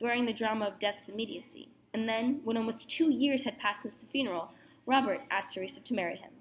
bearing 0.00 0.26
the 0.26 0.32
drama 0.32 0.66
of 0.66 0.80
death's 0.80 1.08
immediacy. 1.08 1.68
And 1.94 2.08
then, 2.08 2.40
when 2.42 2.56
almost 2.56 2.90
two 2.90 3.08
years 3.08 3.44
had 3.44 3.58
passed 3.58 3.82
since 3.82 3.94
the 3.94 4.06
funeral, 4.06 4.50
Robert 4.84 5.20
asked 5.30 5.54
Teresa 5.54 5.80
to 5.80 5.94
marry 5.94 6.16
him. 6.16 6.32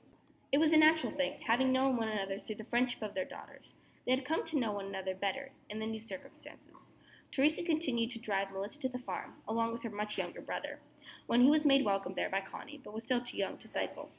It 0.52 0.58
was 0.58 0.72
a 0.72 0.78
natural 0.78 1.12
thing, 1.12 1.36
having 1.46 1.72
known 1.72 1.96
one 1.96 2.08
another 2.08 2.40
through 2.40 2.56
the 2.56 2.64
friendship 2.64 3.04
of 3.04 3.14
their 3.14 3.24
daughters. 3.24 3.74
They 4.06 4.12
had 4.12 4.26
come 4.26 4.44
to 4.46 4.60
know 4.60 4.72
one 4.72 4.88
another 4.88 5.14
better 5.14 5.52
in 5.70 5.78
the 5.78 5.86
new 5.86 6.00
circumstances. 6.00 6.94
Teresa 7.32 7.62
continued 7.62 8.10
to 8.10 8.20
drive 8.20 8.52
Melissa 8.52 8.80
to 8.82 8.90
the 8.90 8.98
farm, 8.98 9.36
along 9.48 9.72
with 9.74 9.84
her 9.84 9.90
much 9.92 10.18
younger 10.18 10.42
brother, 10.42 10.80
when 11.28 11.42
he 11.42 11.50
was 11.50 11.66
made 11.66 11.86
welcome 11.86 12.14
there 12.16 12.30
by 12.30 12.42
Connie, 12.42 12.82
but 12.84 12.94
was 12.94 13.04
still 13.04 13.22
too 13.22 13.38
young 13.38 13.58
to 13.58 13.68
cycle. 13.68 14.10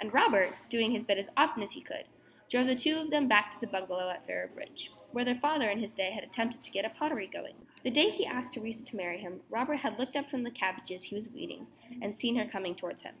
And 0.00 0.14
Robert, 0.14 0.54
doing 0.68 0.92
his 0.92 1.04
bit 1.04 1.18
as 1.18 1.28
often 1.36 1.62
as 1.62 1.72
he 1.72 1.80
could, 1.80 2.04
drove 2.50 2.66
the 2.66 2.74
two 2.74 2.96
of 2.96 3.10
them 3.10 3.28
back 3.28 3.52
to 3.52 3.60
the 3.60 3.66
bungalow 3.66 4.10
at 4.10 4.26
Ferrarbridge, 4.26 4.88
where 5.12 5.24
their 5.24 5.34
father 5.34 5.68
in 5.68 5.78
his 5.78 5.94
day 5.94 6.10
had 6.10 6.24
attempted 6.24 6.64
to 6.64 6.70
get 6.70 6.84
a 6.84 6.90
pottery 6.90 7.28
going. 7.32 7.54
The 7.84 7.90
day 7.90 8.10
he 8.10 8.26
asked 8.26 8.54
Teresa 8.54 8.84
to 8.84 8.96
marry 8.96 9.18
him, 9.18 9.40
Robert 9.48 9.76
had 9.76 9.98
looked 9.98 10.16
up 10.16 10.28
from 10.28 10.42
the 10.42 10.50
cabbages 10.50 11.04
he 11.04 11.14
was 11.14 11.30
weeding 11.30 11.66
and 12.02 12.18
seen 12.18 12.36
her 12.36 12.44
coming 12.44 12.74
towards 12.74 13.02
him. 13.02 13.14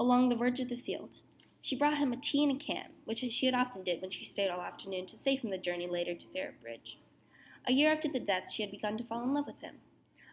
Along 0.00 0.28
the 0.28 0.36
verge 0.36 0.60
of 0.60 0.68
the 0.68 0.76
field, 0.76 1.20
she 1.60 1.76
brought 1.76 1.98
him 1.98 2.12
a 2.12 2.16
tea 2.16 2.44
in 2.44 2.50
a 2.50 2.56
can, 2.56 2.90
which 3.04 3.18
she 3.18 3.46
had 3.46 3.54
often 3.54 3.82
did 3.82 4.00
when 4.00 4.10
she 4.10 4.24
stayed 4.24 4.48
all 4.48 4.60
afternoon 4.60 5.06
to 5.06 5.18
save 5.18 5.40
him 5.40 5.50
the 5.50 5.58
journey 5.58 5.86
later 5.86 6.14
to 6.14 6.26
Ferrarbridge. 6.26 6.96
A 7.68 7.72
year 7.72 7.92
after 7.92 8.08
the 8.08 8.18
death, 8.18 8.50
she 8.50 8.62
had 8.62 8.70
begun 8.70 8.96
to 8.96 9.04
fall 9.04 9.22
in 9.22 9.34
love 9.34 9.46
with 9.46 9.60
him. 9.60 9.74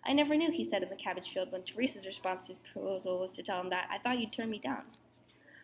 I 0.05 0.13
never 0.13 0.37
knew, 0.37 0.51
he 0.51 0.63
said 0.63 0.83
in 0.83 0.89
the 0.89 0.95
cabbage 0.95 1.33
field 1.33 1.51
when 1.51 1.63
Teresa's 1.63 2.05
response 2.05 2.43
to 2.43 2.53
his 2.53 2.59
proposal 2.59 3.19
was 3.19 3.33
to 3.33 3.43
tell 3.43 3.59
him 3.59 3.69
that 3.71 3.89
I 3.91 3.97
thought 3.97 4.19
you'd 4.19 4.31
turn 4.31 4.49
me 4.49 4.57
down. 4.57 4.83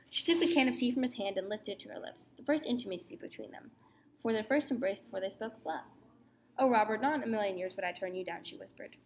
She 0.10 0.26
took 0.26 0.42
the 0.42 0.54
can 0.54 0.68
of 0.68 0.76
tea 0.76 0.92
from 0.92 1.04
his 1.04 1.14
hand 1.14 1.38
and 1.38 1.48
lifted 1.48 1.72
it 1.72 1.80
to 1.80 1.90
her 1.90 2.00
lips, 2.00 2.34
the 2.36 2.44
first 2.44 2.66
intimacy 2.66 3.16
between 3.16 3.52
them, 3.52 3.72
for 4.20 4.34
their 4.34 4.44
first 4.44 4.70
embrace 4.70 5.00
before 5.00 5.22
they 5.22 5.30
spoke 5.30 5.56
of 5.56 5.66
love. 5.66 5.86
Oh, 6.60 6.70
Robert, 6.70 7.02
not 7.02 7.16
in 7.16 7.24
a 7.24 7.28
million 7.28 7.58
years 7.58 7.74
would 7.78 7.86
I 7.86 7.94
turn 7.94 8.16
you 8.16 8.26
down, 8.26 8.44
she 8.44 8.58
whispered. 8.58 8.98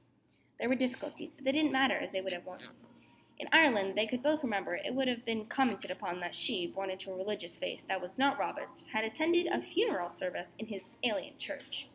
There 0.59 0.67
were 0.67 0.73
difficulties, 0.73 1.33
but 1.35 1.45
they 1.45 1.51
didn't 1.51 1.71
matter, 1.71 1.95
as 1.95 2.11
they 2.13 2.21
would 2.21 2.33
have 2.33 2.47
once. 2.47 2.87
In 3.37 3.47
Ireland, 3.51 3.93
they 3.95 4.07
could 4.07 4.23
both 4.23 4.41
remember 4.41 4.73
it 4.73 4.95
would 4.95 5.07
have 5.07 5.23
been 5.23 5.45
commented 5.45 5.91
upon 5.91 6.19
that 6.21 6.33
she, 6.33 6.65
born 6.65 6.89
into 6.89 7.11
a 7.11 7.15
religious 7.15 7.59
faith 7.59 7.85
that 7.87 8.01
was 8.01 8.17
not 8.17 8.39
Robert's, 8.39 8.87
had 8.87 9.05
attended 9.05 9.45
a 9.45 9.61
funeral 9.61 10.09
service 10.09 10.55
in 10.57 10.65
his 10.65 10.87
alien 11.03 11.37
church 11.37 11.89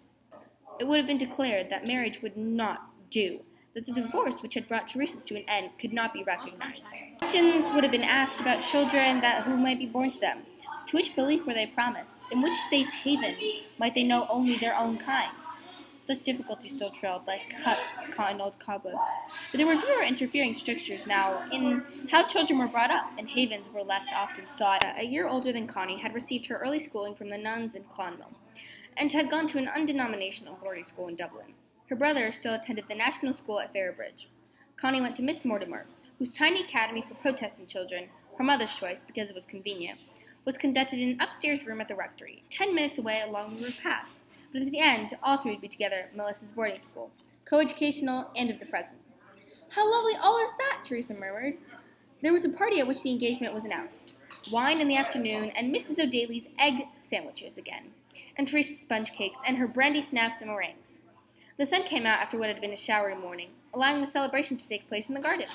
it 0.80 0.86
would 0.86 0.96
have 0.96 1.06
been 1.06 1.18
declared 1.18 1.68
that 1.68 1.86
marriage 1.86 2.22
would 2.22 2.36
not 2.36 2.90
do, 3.10 3.40
that 3.74 3.84
the 3.84 3.92
divorce 3.92 4.34
which 4.40 4.54
had 4.54 4.66
brought 4.66 4.86
Teresa's 4.86 5.24
to 5.24 5.36
an 5.36 5.44
end 5.46 5.70
could 5.78 5.92
not 5.92 6.14
be 6.14 6.24
recognized. 6.24 6.84
Questions 7.18 7.66
would 7.74 7.84
have 7.84 7.92
been 7.92 8.02
asked 8.02 8.40
about 8.40 8.64
children 8.64 9.20
that 9.20 9.44
who 9.44 9.56
might 9.58 9.78
be 9.78 9.86
born 9.86 10.10
to 10.10 10.18
them, 10.18 10.38
To 10.86 10.96
which 10.96 11.14
belief 11.14 11.46
were 11.46 11.54
they 11.54 11.66
promised? 11.66 12.26
In 12.32 12.42
which 12.42 12.56
safe 12.68 12.88
haven 13.04 13.36
might 13.78 13.94
they 13.94 14.02
know 14.02 14.26
only 14.28 14.56
their 14.56 14.76
own 14.76 14.98
kind? 14.98 15.30
Such 16.02 16.24
difficulties 16.24 16.72
still 16.72 16.90
trailed 16.90 17.26
like 17.26 17.52
husks 17.52 18.12
caught 18.12 18.32
in 18.32 18.40
old 18.40 18.58
cobwebs. 18.58 18.96
But 19.52 19.58
there 19.58 19.66
were 19.66 19.76
fewer 19.76 20.02
interfering 20.02 20.54
strictures 20.54 21.06
now 21.06 21.44
in 21.52 21.84
how 22.10 22.26
children 22.26 22.58
were 22.58 22.66
brought 22.66 22.90
up, 22.90 23.12
and 23.18 23.28
havens 23.28 23.68
were 23.68 23.82
less 23.82 24.06
often 24.14 24.46
sought. 24.46 24.82
A 24.82 25.04
year 25.04 25.28
older 25.28 25.52
than 25.52 25.66
Connie 25.66 25.98
had 26.00 26.14
received 26.14 26.46
her 26.46 26.56
early 26.56 26.80
schooling 26.80 27.14
from 27.14 27.28
the 27.28 27.36
nuns 27.36 27.74
in 27.74 27.84
Clonmel, 27.84 28.32
and 29.00 29.10
had 29.10 29.30
gone 29.30 29.48
to 29.48 29.58
an 29.58 29.66
undenominational 29.66 30.58
boarding 30.62 30.84
school 30.84 31.08
in 31.08 31.16
Dublin. 31.16 31.54
Her 31.88 31.96
brother 31.96 32.30
still 32.30 32.54
attended 32.54 32.84
the 32.86 32.94
National 32.94 33.32
School 33.32 33.58
at 33.58 33.74
Ferrabridge. 33.74 34.26
Connie 34.76 35.00
went 35.00 35.16
to 35.16 35.22
Miss 35.24 35.44
Mortimer, 35.44 35.86
whose 36.20 36.36
tiny 36.36 36.62
academy 36.62 37.02
for 37.02 37.14
Protestant 37.14 37.68
children, 37.68 38.10
her 38.38 38.44
mother's 38.44 38.76
choice 38.76 39.02
because 39.02 39.28
it 39.28 39.34
was 39.34 39.44
convenient, 39.44 39.98
was 40.44 40.56
conducted 40.56 41.00
in 41.00 41.10
an 41.10 41.20
upstairs 41.20 41.66
room 41.66 41.80
at 41.80 41.88
the 41.88 41.96
rectory, 41.96 42.44
ten 42.48 42.72
minutes 42.74 42.98
away 42.98 43.20
along 43.26 43.56
the 43.56 43.64
roof 43.64 43.80
path 43.82 44.06
but 44.52 44.62
at 44.62 44.70
the 44.70 44.80
end, 44.80 45.16
all 45.22 45.36
three 45.36 45.52
would 45.52 45.60
be 45.60 45.68
together 45.68 45.96
at 45.96 46.16
Melissa's 46.16 46.52
boarding 46.52 46.80
school, 46.80 47.10
coeducational 47.44 48.26
and 48.36 48.50
of 48.50 48.58
the 48.58 48.66
present. 48.66 49.00
How 49.70 49.88
lovely 49.90 50.14
all 50.20 50.42
is 50.42 50.50
that, 50.58 50.84
Teresa 50.84 51.14
murmured. 51.14 51.58
There 52.22 52.32
was 52.32 52.44
a 52.44 52.48
party 52.48 52.80
at 52.80 52.86
which 52.86 53.02
the 53.02 53.12
engagement 53.12 53.54
was 53.54 53.64
announced. 53.64 54.14
Wine 54.48 54.80
in 54.80 54.88
the 54.88 54.96
afternoon, 54.96 55.50
and 55.50 55.72
Mrs. 55.72 56.02
O'Daly's 56.02 56.48
egg 56.58 56.86
sandwiches 56.96 57.58
again, 57.58 57.92
and 58.36 58.48
Teresa's 58.48 58.80
sponge 58.80 59.12
cakes, 59.12 59.38
and 59.46 59.58
her 59.58 59.68
brandy 59.68 60.00
snaps 60.00 60.40
and 60.40 60.50
meringues. 60.50 60.98
The 61.56 61.66
sun 61.66 61.84
came 61.84 62.06
out 62.06 62.20
after 62.20 62.38
what 62.38 62.48
had 62.48 62.60
been 62.60 62.72
a 62.72 62.76
showery 62.76 63.14
morning, 63.14 63.50
allowing 63.72 64.00
the 64.00 64.06
celebration 64.06 64.56
to 64.56 64.66
take 64.66 64.88
place 64.88 65.08
in 65.08 65.14
the 65.14 65.20
garden. 65.20 65.46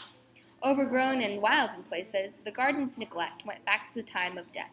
Overgrown 0.63 1.19
and 1.19 1.41
wild 1.41 1.71
in 1.75 1.83
places, 1.83 2.37
the 2.45 2.51
garden's 2.51 2.97
neglect 2.97 3.45
went 3.45 3.65
back 3.65 3.87
to 3.87 3.93
the 3.95 4.03
time 4.03 4.37
of 4.37 4.51
death. 4.51 4.71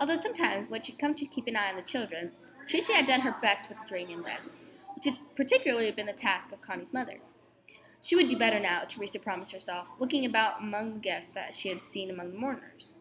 Although 0.00 0.16
sometimes, 0.16 0.68
when 0.68 0.82
she'd 0.82 0.98
come 0.98 1.14
to 1.14 1.26
keep 1.26 1.46
an 1.46 1.56
eye 1.56 1.68
on 1.68 1.76
the 1.76 1.82
children, 1.82 2.32
Tracy 2.66 2.94
had 2.94 3.06
done 3.06 3.20
her 3.20 3.36
best 3.42 3.68
with 3.68 3.78
the 3.78 3.84
geranium 3.86 4.22
beds, 4.22 4.56
which 4.96 5.04
had 5.04 5.20
particularly 5.36 5.90
been 5.92 6.06
the 6.06 6.12
task 6.12 6.50
of 6.52 6.62
Connie's 6.62 6.92
mother. 6.92 7.18
She 8.00 8.16
would 8.16 8.28
do 8.28 8.38
better 8.38 8.58
now, 8.58 8.84
Teresa 8.88 9.20
promised 9.20 9.52
herself, 9.52 9.88
looking 10.00 10.24
about 10.24 10.60
among 10.60 10.94
the 10.94 11.00
guests 11.00 11.30
that 11.34 11.54
she 11.54 11.68
had 11.68 11.82
seen 11.82 12.10
among 12.10 12.32
the 12.32 12.38
mourners. 12.38 12.94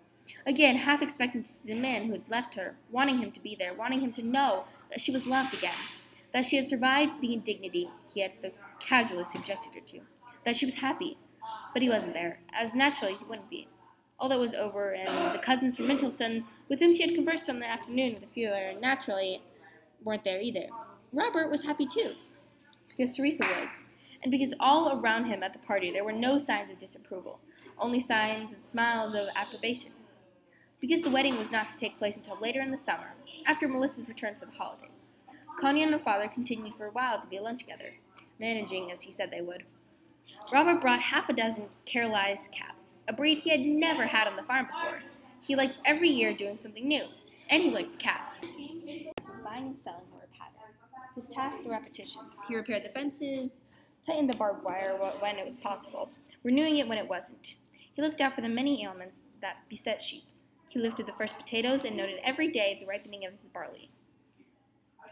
Again, 0.46 0.78
half 0.78 1.02
expecting 1.02 1.44
to 1.44 1.50
see 1.50 1.74
the 1.74 1.80
man 1.80 2.06
who 2.06 2.14
had 2.14 2.30
left 2.30 2.56
her, 2.56 2.76
wanting 2.90 3.20
him 3.20 3.32
to 3.32 3.40
be 3.40 3.56
there, 3.56 3.74
wanting 3.74 4.02
him 4.02 4.12
to 4.14 4.24
know 4.24 4.66
that 4.90 5.02
she 5.02 5.12
was 5.12 5.26
loved 5.26 5.54
again, 5.54 5.74
that 6.34 6.46
she 6.46 6.56
had 6.56 6.68
survived 6.68 7.22
the 7.22 7.34
indignity 7.34 7.90
he 8.14 8.22
had 8.22 8.34
so 8.34 8.52
casually 8.80 9.26
subjected 9.26 9.74
her 9.74 9.82
to, 9.82 10.00
that 10.46 10.56
she 10.56 10.66
was 10.66 10.76
happy. 10.76 11.18
But 11.74 11.82
he 11.82 11.90
wasn't 11.90 12.14
there, 12.14 12.40
as 12.54 12.76
naturally 12.76 13.16
he 13.16 13.26
wouldn't 13.26 13.50
be. 13.50 13.68
All 14.20 14.30
that 14.30 14.40
was 14.40 14.54
over, 14.54 14.92
and 14.92 15.34
the 15.34 15.40
cousins 15.40 15.76
from 15.76 15.88
Mitchelstown, 15.88 16.44
with 16.70 16.80
whom 16.80 16.94
she 16.94 17.02
had 17.02 17.16
conversed 17.16 17.50
on 17.50 17.60
the 17.60 17.68
afternoon 17.68 18.16
of 18.16 18.22
the 18.22 18.28
funeral, 18.28 18.80
naturally 18.80 19.42
weren't 20.04 20.24
there 20.24 20.40
either. 20.40 20.68
Robert 21.12 21.50
was 21.50 21.64
happy 21.64 21.88
too, 21.88 22.14
because 22.88 23.16
Teresa 23.16 23.44
was, 23.44 23.84
and 24.22 24.32
because 24.32 24.54
all 24.60 25.00
around 25.00 25.26
him 25.26 25.42
at 25.42 25.54
the 25.54 25.60
party 25.60 25.92
there 25.92 26.04
were 26.04 26.12
no 26.12 26.38
signs 26.38 26.70
of 26.70 26.78
disapproval, 26.78 27.40
only 27.80 28.00
signs 28.00 28.54
and 28.54 28.64
smiles 28.64 29.16
of 29.16 29.28
approbation. 29.36 29.92
Because 30.82 31.02
the 31.02 31.10
wedding 31.10 31.38
was 31.38 31.52
not 31.52 31.70
to 31.70 31.78
take 31.78 31.98
place 31.98 32.18
until 32.18 32.38
later 32.42 32.60
in 32.60 32.72
the 32.72 32.78
summer, 32.78 33.14
after 33.46 33.68
Melissa's 33.68 34.10
return 34.10 34.36
for 34.38 34.46
the 34.46 34.52
holidays. 34.52 35.06
Connie 35.60 35.84
and 35.84 35.94
her 35.94 36.00
father 36.00 36.28
continued 36.28 36.76
for 36.76 36.88
a 36.88 36.92
while 36.92 37.22
to 37.22 37.28
be 37.28 37.38
alone 37.38 37.58
together, 37.58 37.94
managing 38.40 38.92
as 38.92 39.04
he 39.04 39.12
said 39.12 39.32
they 39.32 39.42
would. 39.42 39.64
Robert 40.52 40.82
brought 40.82 41.00
half 41.00 41.30
a 41.30 41.34
dozen 41.34 41.66
Carolized 41.86 42.52
caps, 42.52 42.96
a 43.08 43.14
breed 43.14 43.38
he 43.38 43.52
had 43.52 43.62
never 43.62 44.08
had 44.08 44.28
on 44.28 44.36
the 44.36 44.44
farm 44.44 44.66
before. 44.66 45.04
He 45.40 45.56
liked 45.56 45.80
every 45.86 46.10
year 46.10 46.34
doing 46.34 46.58
something 46.62 46.88
new, 46.88 47.06
and 47.50 47.64
he 47.64 47.70
liked 47.70 47.94
the 47.94 47.98
caps 47.98 48.42
buying 49.52 49.68
and 49.68 49.82
selling 49.82 50.06
were 50.14 50.24
a 50.24 50.38
pattern. 50.38 50.74
His 51.16 51.28
tasks 51.28 51.66
were 51.66 51.72
repetition. 51.72 52.22
He 52.48 52.56
repaired 52.56 52.86
the 52.86 52.90
fences, 52.90 53.60
tightened 54.06 54.30
the 54.30 54.38
barbed 54.38 54.64
wire 54.64 54.98
when 55.20 55.38
it 55.38 55.46
was 55.46 55.58
possible, 55.58 56.10
renewing 56.44 56.78
it 56.78 56.88
when 56.88 56.98
it 56.98 57.10
wasn't. 57.10 57.56
He 57.94 58.02
looked 58.02 58.22
out 58.22 58.34
for 58.36 58.42
the 58.42 58.50
many 58.50 58.84
ailments 58.84 59.20
that 59.42 59.58
beset 59.70 60.02
sheep. 60.02 60.24
He 60.72 60.80
lifted 60.80 61.06
the 61.06 61.14
first 61.14 61.38
potatoes 61.38 61.84
and 61.86 61.96
noted 61.96 62.20
every 62.24 62.48
day 62.48 62.78
the 62.80 62.88
ripening 62.88 63.26
of 63.26 63.34
his 63.34 63.44
barley. 63.44 63.92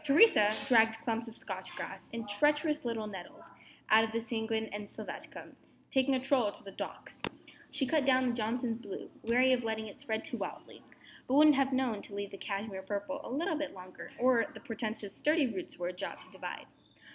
Teresa 0.04 0.50
dragged 0.66 0.96
clumps 1.04 1.28
of 1.28 1.36
scutch 1.36 1.74
grass 1.76 2.08
and 2.12 2.28
treacherous 2.28 2.84
little 2.84 3.06
nettles 3.06 3.44
out 3.90 4.02
of 4.02 4.12
the 4.12 4.18
sanguineum 4.18 4.70
and 4.72 4.86
sylvaticum, 4.86 5.52
taking 5.90 6.14
a 6.14 6.20
troll 6.20 6.50
to 6.50 6.64
the 6.64 6.70
docks. 6.70 7.22
She 7.70 7.86
cut 7.86 8.04
down 8.04 8.26
the 8.26 8.34
Johnson's 8.34 8.78
blue, 8.78 9.10
wary 9.22 9.52
of 9.52 9.62
letting 9.62 9.86
it 9.86 10.00
spread 10.00 10.24
too 10.24 10.38
wildly 10.38 10.82
but 11.30 11.36
wouldn't 11.36 11.54
have 11.54 11.72
known 11.72 12.02
to 12.02 12.12
leave 12.12 12.32
the 12.32 12.36
Kashmir 12.36 12.82
purple 12.82 13.20
a 13.22 13.30
little 13.30 13.56
bit 13.56 13.72
longer, 13.72 14.10
or 14.18 14.46
the 14.52 14.58
pretentious 14.58 15.14
sturdy 15.14 15.46
roots 15.46 15.78
were 15.78 15.86
a 15.86 15.92
job 15.92 16.18
to 16.18 16.32
divide. 16.32 16.66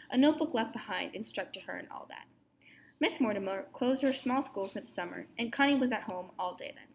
A 0.10 0.18
notebook 0.18 0.54
left 0.54 0.72
behind 0.72 1.14
instructed 1.14 1.64
her 1.64 1.78
in 1.78 1.88
all 1.92 2.06
that. 2.08 2.24
Miss 3.02 3.20
Mortimer 3.20 3.66
closed 3.74 4.02
her 4.04 4.14
small 4.14 4.42
school 4.42 4.70
for 4.70 4.80
the 4.80 4.88
summer, 4.88 5.26
and 5.38 5.52
Connie 5.52 5.76
was 5.76 5.92
at 5.92 6.04
home 6.04 6.32
all 6.40 6.56
day 6.56 6.72
then. 6.74 6.95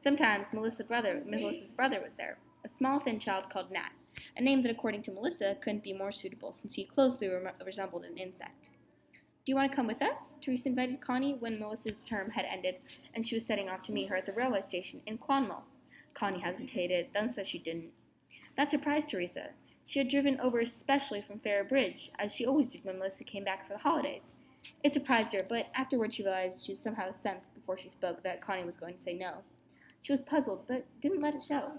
Sometimes 0.00 0.46
Melissa's 0.50 0.86
brother, 0.86 1.22
Melissa's 1.26 1.74
brother 1.74 2.00
was 2.02 2.14
there, 2.14 2.38
a 2.64 2.70
small 2.70 3.00
thin 3.00 3.20
child 3.20 3.50
called 3.50 3.70
Nat, 3.70 3.90
a 4.34 4.40
name 4.40 4.62
that 4.62 4.70
according 4.70 5.02
to 5.02 5.10
Melissa 5.10 5.58
couldn't 5.60 5.84
be 5.84 5.92
more 5.92 6.10
suitable 6.10 6.54
since 6.54 6.74
he 6.74 6.84
closely 6.84 7.28
re- 7.28 7.50
resembled 7.66 8.04
an 8.04 8.16
insect. 8.16 8.70
Do 9.44 9.52
you 9.52 9.56
want 9.56 9.70
to 9.70 9.76
come 9.76 9.86
with 9.86 10.00
us? 10.00 10.36
Teresa 10.40 10.70
invited 10.70 11.02
Connie 11.02 11.36
when 11.38 11.60
Melissa's 11.60 12.02
term 12.02 12.30
had 12.30 12.46
ended 12.46 12.76
and 13.12 13.26
she 13.26 13.34
was 13.34 13.44
setting 13.44 13.68
off 13.68 13.82
to 13.82 13.92
meet 13.92 14.08
her 14.08 14.16
at 14.16 14.24
the 14.24 14.32
railway 14.32 14.62
station 14.62 15.02
in 15.04 15.18
Clonmel. 15.18 15.64
Connie 16.14 16.40
hesitated, 16.40 17.08
then 17.12 17.28
said 17.28 17.46
she 17.46 17.58
didn't. 17.58 17.90
That 18.56 18.70
surprised 18.70 19.10
Teresa. 19.10 19.50
She 19.84 19.98
had 19.98 20.08
driven 20.08 20.40
over 20.40 20.60
especially 20.60 21.20
from 21.20 21.40
Ferrabridge, 21.40 22.08
as 22.18 22.34
she 22.34 22.46
always 22.46 22.68
did 22.68 22.86
when 22.86 22.98
Melissa 22.98 23.24
came 23.24 23.44
back 23.44 23.66
for 23.66 23.74
the 23.74 23.80
holidays. 23.80 24.22
It 24.82 24.94
surprised 24.94 25.34
her, 25.34 25.44
but 25.46 25.66
afterward 25.74 26.14
she 26.14 26.22
realized 26.22 26.64
she 26.64 26.74
somehow 26.74 27.10
sensed 27.10 27.52
before 27.54 27.76
she 27.76 27.90
spoke 27.90 28.22
that 28.22 28.40
Connie 28.40 28.64
was 28.64 28.78
going 28.78 28.94
to 28.94 29.02
say 29.02 29.12
no. 29.12 29.42
She 30.00 30.12
was 30.12 30.22
puzzled, 30.22 30.66
but 30.66 30.86
didn't 31.00 31.20
let 31.20 31.34
it 31.34 31.42
show. 31.42 31.72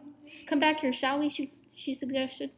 Come 0.47 0.59
back 0.59 0.81
here, 0.81 0.93
shall 0.93 1.19
we? 1.19 1.29
She, 1.29 1.51
she 1.73 1.93
suggested, 1.93 2.51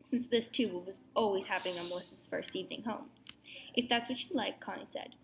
since 0.00 0.26
this 0.26 0.48
too 0.48 0.82
was 0.86 1.00
always 1.14 1.46
happening 1.46 1.78
on 1.78 1.88
Melissa's 1.88 2.28
first 2.28 2.56
evening 2.56 2.84
home. 2.84 3.06
If 3.74 3.88
that's 3.88 4.08
what 4.08 4.22
you'd 4.22 4.34
like, 4.34 4.60
Connie 4.60 4.86
said. 4.92 5.14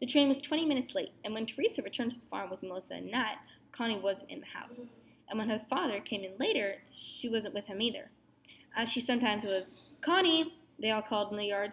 The 0.00 0.06
train 0.06 0.28
was 0.28 0.38
20 0.38 0.66
minutes 0.66 0.94
late, 0.94 1.12
and 1.24 1.34
when 1.34 1.46
Teresa 1.46 1.82
returned 1.82 2.12
to 2.12 2.20
the 2.20 2.26
farm 2.26 2.50
with 2.50 2.62
Melissa 2.62 2.94
and 2.94 3.10
Nat, 3.10 3.36
Connie 3.72 3.98
wasn't 3.98 4.30
in 4.30 4.40
the 4.40 4.46
house 4.46 4.94
and 5.28 5.38
when 5.38 5.48
her 5.48 5.58
father 5.58 6.00
came 6.00 6.24
in 6.24 6.32
later, 6.38 6.76
she 6.96 7.28
wasn't 7.28 7.54
with 7.54 7.66
him 7.66 7.80
either. 7.80 8.10
As 8.76 8.90
she 8.90 9.00
sometimes 9.00 9.44
was, 9.44 9.80
Connie, 10.00 10.54
they 10.78 10.90
all 10.90 11.02
called 11.02 11.30
in 11.30 11.38
the 11.38 11.46
yard, 11.46 11.72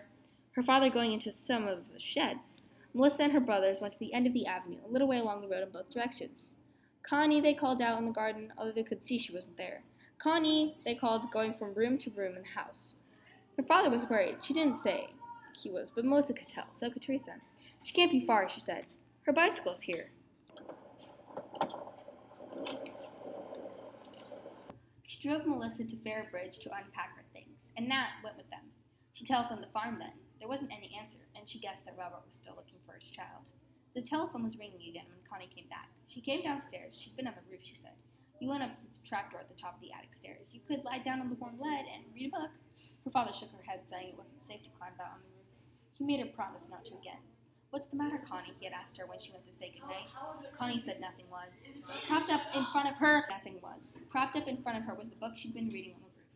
her 0.51 0.63
father 0.63 0.89
going 0.89 1.13
into 1.13 1.31
some 1.31 1.67
of 1.67 1.91
the 1.91 1.99
sheds. 1.99 2.61
Melissa 2.93 3.23
and 3.23 3.33
her 3.33 3.39
brothers 3.39 3.81
went 3.81 3.93
to 3.93 3.99
the 3.99 4.13
end 4.13 4.27
of 4.27 4.33
the 4.33 4.45
avenue, 4.45 4.77
a 4.87 4.91
little 4.91 5.07
way 5.07 5.17
along 5.17 5.41
the 5.41 5.47
road 5.47 5.63
in 5.63 5.69
both 5.69 5.89
directions. 5.89 6.55
Connie, 7.03 7.41
they 7.41 7.53
called 7.53 7.81
out 7.81 7.99
in 7.99 8.05
the 8.05 8.11
garden, 8.11 8.51
although 8.57 8.71
they 8.71 8.83
could 8.83 9.03
see 9.03 9.17
she 9.17 9.33
wasn't 9.33 9.57
there. 9.57 9.83
Connie, 10.17 10.77
they 10.85 10.95
called, 10.95 11.29
going 11.31 11.53
from 11.53 11.73
room 11.73 11.97
to 11.97 12.09
room 12.11 12.35
in 12.37 12.43
the 12.43 12.59
house. 12.59 12.95
Her 13.57 13.63
father 13.63 13.89
was 13.89 14.09
worried. 14.09 14.41
She 14.41 14.53
didn't 14.53 14.77
say 14.77 15.07
he 15.53 15.69
was, 15.69 15.91
but 15.91 16.05
Melissa 16.05 16.33
could 16.33 16.47
tell. 16.47 16.67
So 16.71 16.89
could 16.89 17.01
Teresa. 17.01 17.35
She 17.83 17.93
can't 17.93 18.11
be 18.11 18.25
far, 18.25 18.47
she 18.47 18.61
said. 18.61 18.85
Her 19.23 19.33
bicycle's 19.33 19.81
here. 19.81 20.11
She 25.03 25.27
drove 25.27 25.45
Melissa 25.45 25.83
to 25.83 25.95
Fairbridge 25.97 26.59
to 26.61 26.69
unpack 26.69 27.15
her 27.17 27.23
things, 27.33 27.71
and 27.77 27.89
Nat 27.89 28.07
went 28.23 28.37
with 28.37 28.49
them. 28.49 28.61
She 29.11 29.25
telephoned 29.25 29.61
the 29.61 29.67
farm 29.67 29.97
then. 29.99 30.13
There 30.39 30.47
wasn't 30.47 30.71
any 30.71 30.97
answer, 30.99 31.19
and 31.35 31.47
she 31.47 31.59
guessed 31.59 31.85
that 31.85 31.95
Robert 31.97 32.23
was 32.25 32.35
still 32.35 32.55
looking 32.55 32.79
for 32.85 32.93
his 32.99 33.11
child. 33.11 33.43
The 33.95 34.01
telephone 34.01 34.43
was 34.43 34.57
ringing 34.57 34.81
again 34.89 35.05
when 35.09 35.21
Connie 35.29 35.49
came 35.53 35.69
back. 35.69 35.89
She 36.07 36.21
came 36.21 36.41
downstairs. 36.41 36.97
She'd 36.97 37.15
been 37.15 37.27
on 37.27 37.33
the 37.37 37.45
roof, 37.49 37.61
she 37.63 37.75
said. 37.75 37.93
You 38.39 38.49
went 38.49 38.63
up 38.63 38.71
the 38.73 39.07
trapdoor 39.07 39.39
at 39.39 39.49
the 39.49 39.59
top 39.59 39.75
of 39.75 39.81
the 39.81 39.93
attic 39.93 40.13
stairs. 40.13 40.49
You 40.51 40.61
could 40.67 40.83
lie 40.83 40.99
down 40.99 41.21
on 41.21 41.29
the 41.29 41.35
warm 41.35 41.59
lead 41.61 41.85
and 41.93 42.03
read 42.13 42.33
a 42.33 42.39
book. 42.41 42.51
Her 43.05 43.11
father 43.11 43.33
shook 43.33 43.51
her 43.53 43.63
head, 43.65 43.81
saying 43.89 44.09
it 44.09 44.17
wasn't 44.17 44.41
safe 44.41 44.63
to 44.63 44.71
climb 44.71 44.97
out 44.99 45.13
on 45.13 45.21
the 45.21 45.29
roof. 45.37 45.53
He 45.93 46.03
made 46.03 46.19
her 46.19 46.31
promise 46.33 46.67
not 46.69 46.85
to 46.85 46.97
again. 46.97 47.21
What's 47.69 47.87
the 47.87 47.95
matter, 47.97 48.21
Connie? 48.29 48.53
he 48.59 48.65
had 48.65 48.73
asked 48.73 48.97
her 48.97 49.05
when 49.07 49.19
she 49.19 49.31
went 49.31 49.45
to 49.45 49.51
say 49.51 49.73
goodnight. 49.73 50.05
Connie 50.57 50.77
said 50.77 51.01
nothing 51.01 51.25
was. 51.29 51.49
Propped 52.07 52.29
up 52.29 52.41
in 52.53 52.65
front 52.71 52.89
of 52.89 52.95
her, 52.97 53.25
nothing 53.29 53.57
was. 53.61 53.97
Propped 54.09 54.35
up 54.35 54.47
in 54.47 54.57
front 54.57 54.77
of 54.77 54.83
her 54.85 54.93
was 54.93 55.09
the 55.09 55.15
book 55.15 55.35
she'd 55.35 55.53
been 55.55 55.69
reading 55.69 55.93
on 55.95 56.01
the 56.01 56.13
roof. 56.17 56.33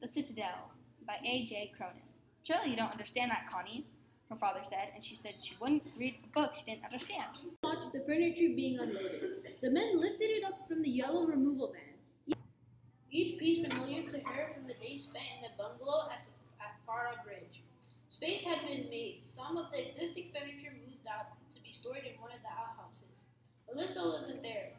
The 0.00 0.08
Citadel 0.08 0.70
by 1.06 1.16
A.J. 1.24 1.72
Cronin. 1.76 2.02
Surely 2.44 2.70
you 2.70 2.76
don't 2.76 2.92
understand 2.92 3.30
that, 3.32 3.48
Connie, 3.50 3.84
her 4.30 4.36
father 4.36 4.60
said, 4.62 4.94
and 4.94 5.02
she 5.02 5.16
said 5.16 5.34
she 5.42 5.56
wouldn't 5.60 5.82
read 5.98 6.14
a 6.22 6.32
book 6.32 6.54
she 6.54 6.64
didn't 6.64 6.84
understand. 6.84 7.36
Watched 7.64 7.92
the 7.92 8.00
furniture 8.06 8.54
being 8.54 8.78
unloaded. 8.78 9.42
The 9.60 9.70
men 9.70 9.98
lifted 9.98 10.30
it 10.30 10.44
up 10.44 10.68
from 10.68 10.82
the 10.82 10.88
yellow 10.88 11.26
removal 11.26 11.74
van. 11.74 12.36
Each 13.10 13.38
piece 13.40 13.66
familiar 13.66 14.08
to 14.08 14.20
her 14.20 14.54
from 14.54 14.68
the 14.68 14.74
days 14.74 15.10
spent 15.10 15.26
in 15.34 15.42
the 15.42 15.50
bungalow 15.58 16.06
at, 16.14 16.22
the, 16.22 16.62
at 16.62 16.78
Fara 16.86 17.18
Bridge. 17.26 17.60
Space 18.08 18.44
had 18.44 18.62
been 18.66 18.88
made. 18.88 19.22
Some 19.26 19.56
of 19.56 19.72
the 19.72 19.82
existing 19.82 20.30
furniture 20.30 20.78
moved 20.78 21.06
out 21.10 21.34
to 21.54 21.62
be 21.62 21.72
stored 21.72 22.06
in 22.06 22.14
one 22.22 22.30
of 22.30 22.38
the 22.46 22.54
outhouses. 22.54 23.10
Alyssa 23.66 24.02
wasn't 24.06 24.42
there. 24.42 24.70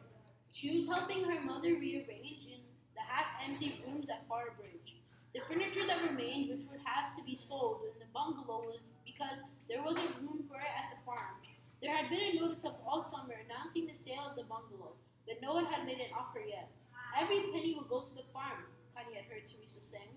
She 0.52 0.76
was 0.76 0.88
helping 0.88 1.24
her 1.24 1.40
mother 1.44 1.76
rearrange 1.76 2.48
in 2.48 2.64
the 2.96 3.04
half-empty 3.06 3.84
rooms 3.84 4.08
at 4.08 4.26
Far 4.28 4.56
Bridge. 4.56 4.96
The 5.34 5.40
furniture 5.48 5.86
that 5.86 6.08
remained, 6.08 6.48
which 6.48 6.64
would 6.70 6.80
have 6.84 7.14
to 7.16 7.22
be 7.24 7.36
sold 7.36 7.84
in 7.84 7.98
the 8.00 8.08
bungalow, 8.12 8.64
was 8.64 8.80
because 9.22 9.38
there 9.68 9.82
wasn't 9.82 10.10
room 10.20 10.42
for 10.48 10.58
it 10.58 10.74
at 10.74 10.90
the 10.90 10.98
farm. 11.06 11.38
There 11.82 11.94
had 11.94 12.10
been 12.10 12.20
a 12.20 12.40
notice 12.40 12.64
up 12.64 12.82
all 12.86 13.02
summer 13.02 13.34
announcing 13.46 13.86
the 13.86 13.94
sale 13.94 14.26
of 14.30 14.36
the 14.36 14.42
bungalow, 14.42 14.94
but 15.26 15.38
no 15.42 15.54
one 15.54 15.66
had 15.66 15.86
made 15.86 15.98
an 15.98 16.10
offer 16.14 16.42
yet. 16.42 16.70
Every 17.18 17.42
penny 17.52 17.74
would 17.78 17.88
go 17.88 18.02
to 18.02 18.14
the 18.14 18.26
farm, 18.32 18.66
Connie 18.94 19.14
had 19.14 19.26
heard 19.26 19.46
Teresa 19.46 19.82
sing. 19.82 20.10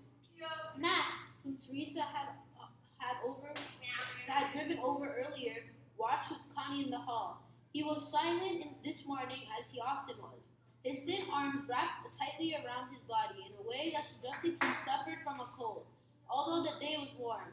Nat, 0.78 1.06
whom 1.42 1.56
Teresa 1.56 2.02
had 2.02 2.34
uh, 2.58 2.68
had 2.98 3.16
over 3.24 3.48
had 4.26 4.52
driven 4.52 4.78
over 4.82 5.06
earlier, 5.06 5.54
watched 5.98 6.30
with 6.30 6.42
Connie 6.54 6.84
in 6.84 6.90
the 6.90 6.98
hall. 6.98 7.42
He 7.72 7.82
was 7.82 8.10
silent 8.10 8.66
this 8.84 9.06
morning 9.06 9.40
as 9.58 9.70
he 9.70 9.80
often 9.80 10.16
was. 10.18 10.40
His 10.82 11.00
thin 11.00 11.24
arms 11.32 11.68
wrapped 11.68 12.08
tightly 12.18 12.54
around 12.54 12.90
his 12.90 13.00
body 13.08 13.44
in 13.44 13.52
a 13.58 13.68
way 13.68 13.92
that 13.94 14.04
suggested 14.04 14.56
he 14.60 14.84
suffered 14.84 15.18
from 15.24 15.40
a 15.40 15.48
cold, 15.58 15.84
although 16.28 16.62
the 16.62 16.78
day 16.80 16.96
was 16.98 17.10
warm. 17.18 17.52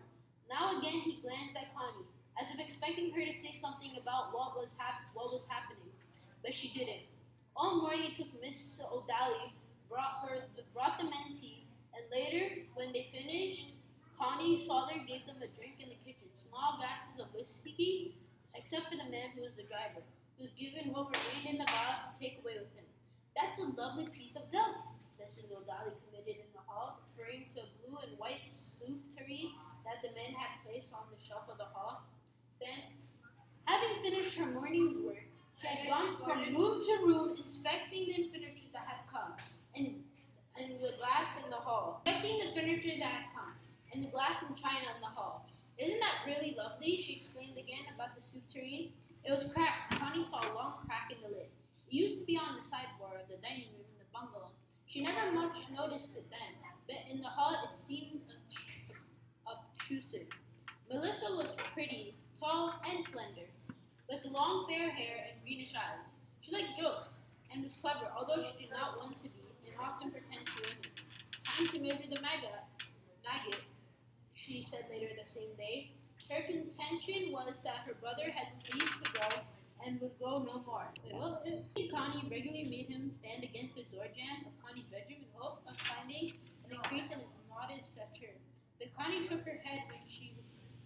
Now 0.50 0.78
again 0.78 1.02
he 1.02 1.22
glanced 1.22 1.56
at 1.56 1.74
Connie, 1.76 2.06
as 2.40 2.48
if 2.54 2.60
expecting 2.60 3.12
her 3.12 3.26
to 3.26 3.34
say 3.42 3.54
something 3.60 3.98
about 4.02 4.34
what 4.34 4.56
was 4.56 4.76
hap- 4.78 5.14
what 5.14 5.32
was 5.32 5.46
happening, 5.50 5.92
but 6.44 6.54
she 6.54 6.70
didn't. 6.74 7.08
All 7.56 7.82
morning 7.82 8.12
it 8.12 8.16
took 8.16 8.30
Miss 8.42 8.82
O'Daly 8.82 9.54
brought 9.90 10.28
her 10.28 10.44
brought 10.74 10.98
the 11.00 11.06
men 11.06 11.38
tea, 11.40 11.68
and 11.94 12.04
later, 12.12 12.66
when 12.74 12.92
they 12.94 13.08
finished, 13.14 13.74
Connie's 14.18 14.68
father 14.68 14.94
gave 15.08 15.26
them 15.26 15.38
a 15.42 15.48
drink 15.58 15.82
in 15.82 15.90
the 15.90 16.00
kitchen, 16.06 16.30
small 16.36 16.78
glasses 16.78 17.20
of 17.20 17.34
whiskey, 17.34 18.18
except 18.56 18.90
for 18.90 18.98
the 18.98 19.10
man 19.10 19.30
who 19.36 19.42
was 19.42 19.54
the 19.54 19.64
driver, 19.64 20.02
who 20.38 20.46
was 20.46 20.54
given 20.58 20.94
what 20.94 21.14
remained 21.14 21.58
in 21.58 21.58
the 21.58 21.70
bottle 21.70 22.10
to 22.10 22.20
take 22.20 22.40
away 22.42 22.58
with 22.58 22.72
him. 22.74 22.86
That's 23.36 23.60
a 23.60 23.70
lovely 23.74 24.08
piece 24.10 24.36
of 24.36 24.50
dust, 24.52 24.98
Mrs. 25.22 25.50
O'Daly 25.54 25.94
committed 26.06 26.42
in 26.46 26.52
the 26.54 26.62
hall, 26.66 27.02
referring 27.14 27.50
to 27.54 27.66
a 27.66 27.70
blue 27.82 27.98
and 28.02 28.18
white 28.18 28.46
soup 28.46 28.98
tureen 29.14 29.54
that 29.86 30.02
the 30.02 30.12
men 30.16 30.34
had 30.36 30.63
placed 30.66 30.92
on 30.94 31.06
the 31.12 31.20
shelf 31.20 31.44
of 31.52 31.58
the 31.58 31.70
hall 31.72 32.04
stand. 32.56 32.96
Having 33.66 34.04
finished 34.04 34.38
her 34.38 34.48
morning's 34.48 35.00
work, 35.04 35.28
she 35.60 35.68
had 35.68 35.88
gone 35.88 36.18
from 36.24 36.56
room 36.56 36.82
to 36.82 36.94
room 37.06 37.38
inspecting 37.44 38.08
the 38.08 38.28
furniture 38.32 38.72
that 38.74 38.88
had 38.88 39.04
come, 39.12 39.36
and 39.75 40.04
and 40.60 40.80
the 40.80 40.94
glass 41.00 41.36
in 41.44 41.50
the 41.50 41.60
hall. 41.60 42.02
Inspecting 42.06 42.40
the 42.40 42.50
furniture 42.56 42.96
that 43.00 43.12
had 43.12 43.28
come, 43.36 43.54
and 43.94 44.04
the 44.04 44.12
glass 44.12 44.44
and 44.48 44.56
china 44.58 44.92
in 44.96 45.02
the 45.02 45.12
hall. 45.12 45.48
Isn't 45.78 46.00
that 46.00 46.28
really 46.28 46.56
lovely? 46.58 47.02
She 47.02 47.18
exclaimed 47.24 47.58
again 47.58 47.90
about 47.96 48.16
the 48.16 48.22
soup 48.22 48.44
tureen. 48.52 48.92
It 49.25 49.32
was 49.32 49.50
cracked. 49.54 49.96
Connie 49.98 50.24
saw 50.24 50.44
a 50.44 50.54
long 50.54 50.84
crack 50.86 51.10
in 51.10 51.18
the 51.24 51.30
lid. 51.30 51.50
It 51.90 51.94
used 51.94 52.20
to 52.20 52.25
be 52.25 52.38
on 52.38 52.60
the 52.60 52.63
sideboard 52.63 53.24
of 53.24 53.28
the 53.28 53.42
dining 53.42 53.72
room 53.74 53.88
in 53.88 53.98
the 53.98 54.10
bungalow. 54.13 54.52
She 54.86 55.02
never 55.02 55.32
much 55.32 55.66
noticed 55.74 56.13
it 56.16 56.30
then, 56.30 56.54
but 56.86 57.02
in 57.10 57.22
the 57.22 57.32
hall 57.32 57.56
it 57.56 57.74
seemed 57.88 58.22
Melissa 60.90 61.36
was 61.36 61.56
pretty, 61.74 62.16
tall, 62.40 62.80
and 62.88 63.04
slender, 63.06 63.48
with 64.10 64.24
long 64.25 64.66
fair 64.70 64.90
hair 64.90 65.28
and 65.28 65.44
greenish 65.44 65.74
eyes. 65.75 66.08
She 66.42 66.54
liked 66.54 66.80
jokes 66.80 67.10
and 67.52 67.63
was 67.63 67.74
clever, 67.82 68.08
although 68.16 68.44
she 68.44 68.63
did 68.63 68.72
not 68.72 68.98
want 68.98 69.20
to 69.20 69.28
be, 69.28 69.44
and 69.68 69.75
often 69.80 70.12
pretend 70.12 70.48
she 70.48 70.62
wasn't. 70.63 70.88
Time 71.44 71.68
to 71.68 71.80
measure 71.80 72.08
the 72.08 72.22
maggot, 72.22 72.63
maggot, 73.28 73.62
she 74.34 74.63
said 74.63 74.86
later 74.90 75.12
the 75.20 75.30
same 75.30 75.52
day. 75.58 75.92
Her 76.32 76.42
contention 76.48 77.34
was 77.34 77.60
that 77.66 77.84
her 77.86 77.94
brother 78.00 78.32
had 78.32 78.56
ceased 78.56 79.04
to 79.04 79.12
grow 79.12 79.44
and 79.86 80.00
would 80.00 80.18
grow 80.18 80.40
no 80.40 80.63
more. 80.66 80.88
Wait, 81.04 81.13
what? 81.13 81.44
Connie 81.92 82.24
regularly 82.32 82.66
made 82.72 82.88
him 82.88 83.12
stand 83.12 83.44
against 83.44 83.75
the 83.75 83.84
door 83.92 84.07
jamb 84.16 84.48
of 84.48 84.53
Connie's 84.64 84.88
bedroom 84.88 85.27
in 85.27 85.31
hope 85.36 85.62
of 85.68 85.75
finding 85.75 86.31
an 86.66 86.72
increase 86.72 87.12
in 87.12 87.20
his 87.20 87.36
modest 87.51 87.92
stature. 87.92 88.34
But 88.83 88.91
Connie 89.00 89.24
shook 89.24 89.46
her 89.46 89.63
head 89.63 89.87
when 89.87 90.03
she 90.11 90.35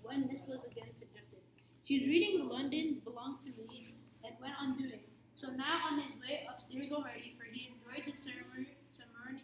when 0.04 0.30
this 0.30 0.46
was 0.46 0.62
again 0.70 0.94
suggested. 0.94 1.42
She 1.84 1.98
was 1.98 2.08
reading 2.08 2.48
London's 2.48 3.02
Belong 3.02 3.40
to 3.42 3.50
Me 3.66 3.96
and 4.24 4.36
went 4.40 4.54
on 4.62 4.78
doing. 4.78 5.02
So 5.34 5.50
now 5.50 5.82
on 5.90 6.02
his 6.02 6.14
way 6.22 6.46
upstairs 6.46 6.92
already, 6.94 7.34
for 7.38 7.46
he 7.50 7.74
enjoyed 7.74 8.06
his 8.06 8.22
ceremony, 8.22 8.78
ceremony, 8.94 9.42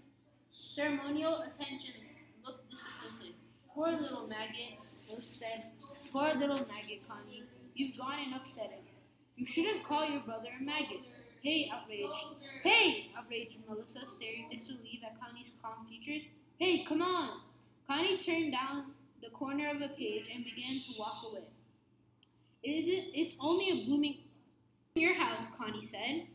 ceremonial 0.53 1.49
attention, 1.49 1.97
looked 2.45 2.69
disappointed. 2.69 3.33
Poor 3.73 3.91
little 3.91 4.27
maggot, 4.27 4.77
Rose 5.09 5.25
said. 5.33 5.73
Poor 6.11 6.29
little 6.37 6.61
maggot, 6.69 7.01
Connie. 7.09 7.43
You've 7.73 7.97
gone 7.97 8.21
and 8.21 8.35
upset 8.35 8.69
him. 8.69 8.85
You 9.35 9.47
shouldn't 9.47 9.83
call 9.83 10.07
your 10.07 10.21
brother 10.21 10.49
a 10.53 10.63
maggot. 10.63 11.01
Hey, 11.41 11.71
outraged. 11.73 12.37
Hey, 12.63 13.09
outraged 13.17 13.57
Melissa, 13.67 14.05
staring 14.05 14.45
disbelief 14.51 15.01
at 15.03 15.19
Connie's 15.19 15.49
calm 15.61 15.87
features. 15.89 16.29
Hey, 16.59 16.85
come 16.85 17.01
on. 17.01 17.41
Connie 17.87 18.17
turned 18.17 18.51
down 18.51 18.93
the 19.21 19.29
corner 19.29 19.69
of 19.69 19.81
a 19.81 19.89
page 19.89 20.25
and 20.33 20.43
began 20.43 20.73
to 20.79 20.93
walk 20.97 21.23
away. 21.29 21.43
It's 22.63 23.35
only 23.39 23.69
a 23.69 23.85
blooming 23.85 24.17
your 24.95 25.13
house, 25.13 25.43
Connie 25.57 25.85
said. 25.85 26.27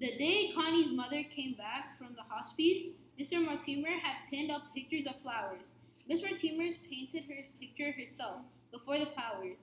The 0.00 0.16
day 0.18 0.52
Connie's 0.54 0.92
mother 0.92 1.22
came 1.34 1.54
back 1.54 1.96
from 1.96 2.14
the 2.14 2.22
hospice, 2.28 2.92
Mr. 3.18 3.44
Mortimer 3.44 3.90
had 3.90 4.28
pinned 4.30 4.50
up 4.50 4.62
pictures 4.74 5.06
of 5.06 5.20
flowers. 5.22 5.62
Miss 6.08 6.20
Mortimer 6.20 6.74
painted 6.90 7.24
her 7.28 7.44
picture 7.60 7.92
herself 7.92 8.40
before 8.72 8.98
the 8.98 9.06
flowers. 9.06 9.56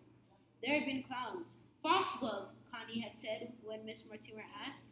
There 0.63 0.73
had 0.73 0.85
been 0.85 1.03
clowns. 1.03 1.47
Foxglove, 1.83 2.47
Connie 2.71 3.01
had 3.01 3.19
said 3.19 3.51
when 3.63 3.85
Miss 3.85 4.03
Mortimer 4.07 4.45
asked. 4.65 4.83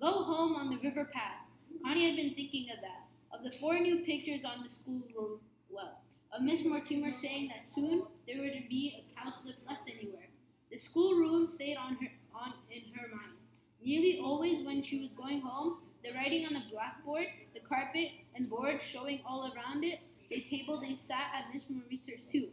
Go 0.00 0.22
home 0.22 0.54
on 0.54 0.70
the 0.70 0.78
river 0.78 1.04
path. 1.12 1.46
Connie 1.82 2.06
had 2.06 2.16
been 2.16 2.34
thinking 2.34 2.68
of 2.70 2.80
that, 2.80 3.08
of 3.36 3.42
the 3.42 3.58
four 3.58 3.78
new 3.80 4.04
pictures 4.04 4.44
on 4.44 4.62
the 4.62 4.70
schoolroom 4.70 5.40
well, 5.74 6.00
of 6.32 6.42
Miss 6.42 6.64
Mortimer 6.64 7.12
saying 7.12 7.48
that 7.48 7.74
soon 7.74 8.04
there 8.26 8.40
would 8.40 8.68
be 8.68 8.94
a 8.96 9.20
cowslip 9.20 9.56
left 9.68 9.88
anywhere. 9.88 10.28
The 10.70 10.78
schoolroom 10.78 11.48
stayed 11.54 11.76
on 11.76 11.96
her 11.96 12.08
on 12.34 12.54
in 12.70 12.82
her 12.94 13.08
mind. 13.08 13.36
Nearly 13.84 14.18
always 14.18 14.64
when 14.64 14.82
she 14.82 15.00
was 15.00 15.10
going 15.10 15.40
home, 15.40 15.78
the 16.02 16.12
writing 16.12 16.46
on 16.46 16.54
the 16.54 16.62
blackboard, 16.70 17.26
the 17.54 17.60
carpet 17.60 18.08
and 18.34 18.48
board 18.48 18.80
showing 18.82 19.20
all 19.26 19.52
around 19.54 19.84
it, 19.84 20.00
the 20.30 20.44
table 20.50 20.80
they 20.80 20.96
sat 20.96 21.30
at 21.34 21.52
Miss 21.52 21.64
Mortimer's 21.68 22.26
too. 22.30 22.48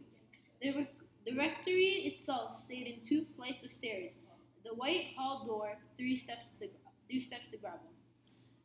The, 0.60 0.76
rec- 0.76 0.94
the 1.26 1.36
rectory 1.36 2.14
itself 2.14 2.60
stayed 2.64 2.86
in 2.86 3.06
two 3.08 3.26
flights 3.36 3.64
of 3.64 3.72
stairs. 3.72 4.12
The 4.64 4.74
white 4.74 5.14
hall 5.16 5.44
door, 5.46 5.76
three 5.96 6.16
steps 6.16 6.46
to 6.60 6.68
three 7.08 7.24
steps 7.24 7.50
to 7.50 7.58
gravel. 7.58 7.90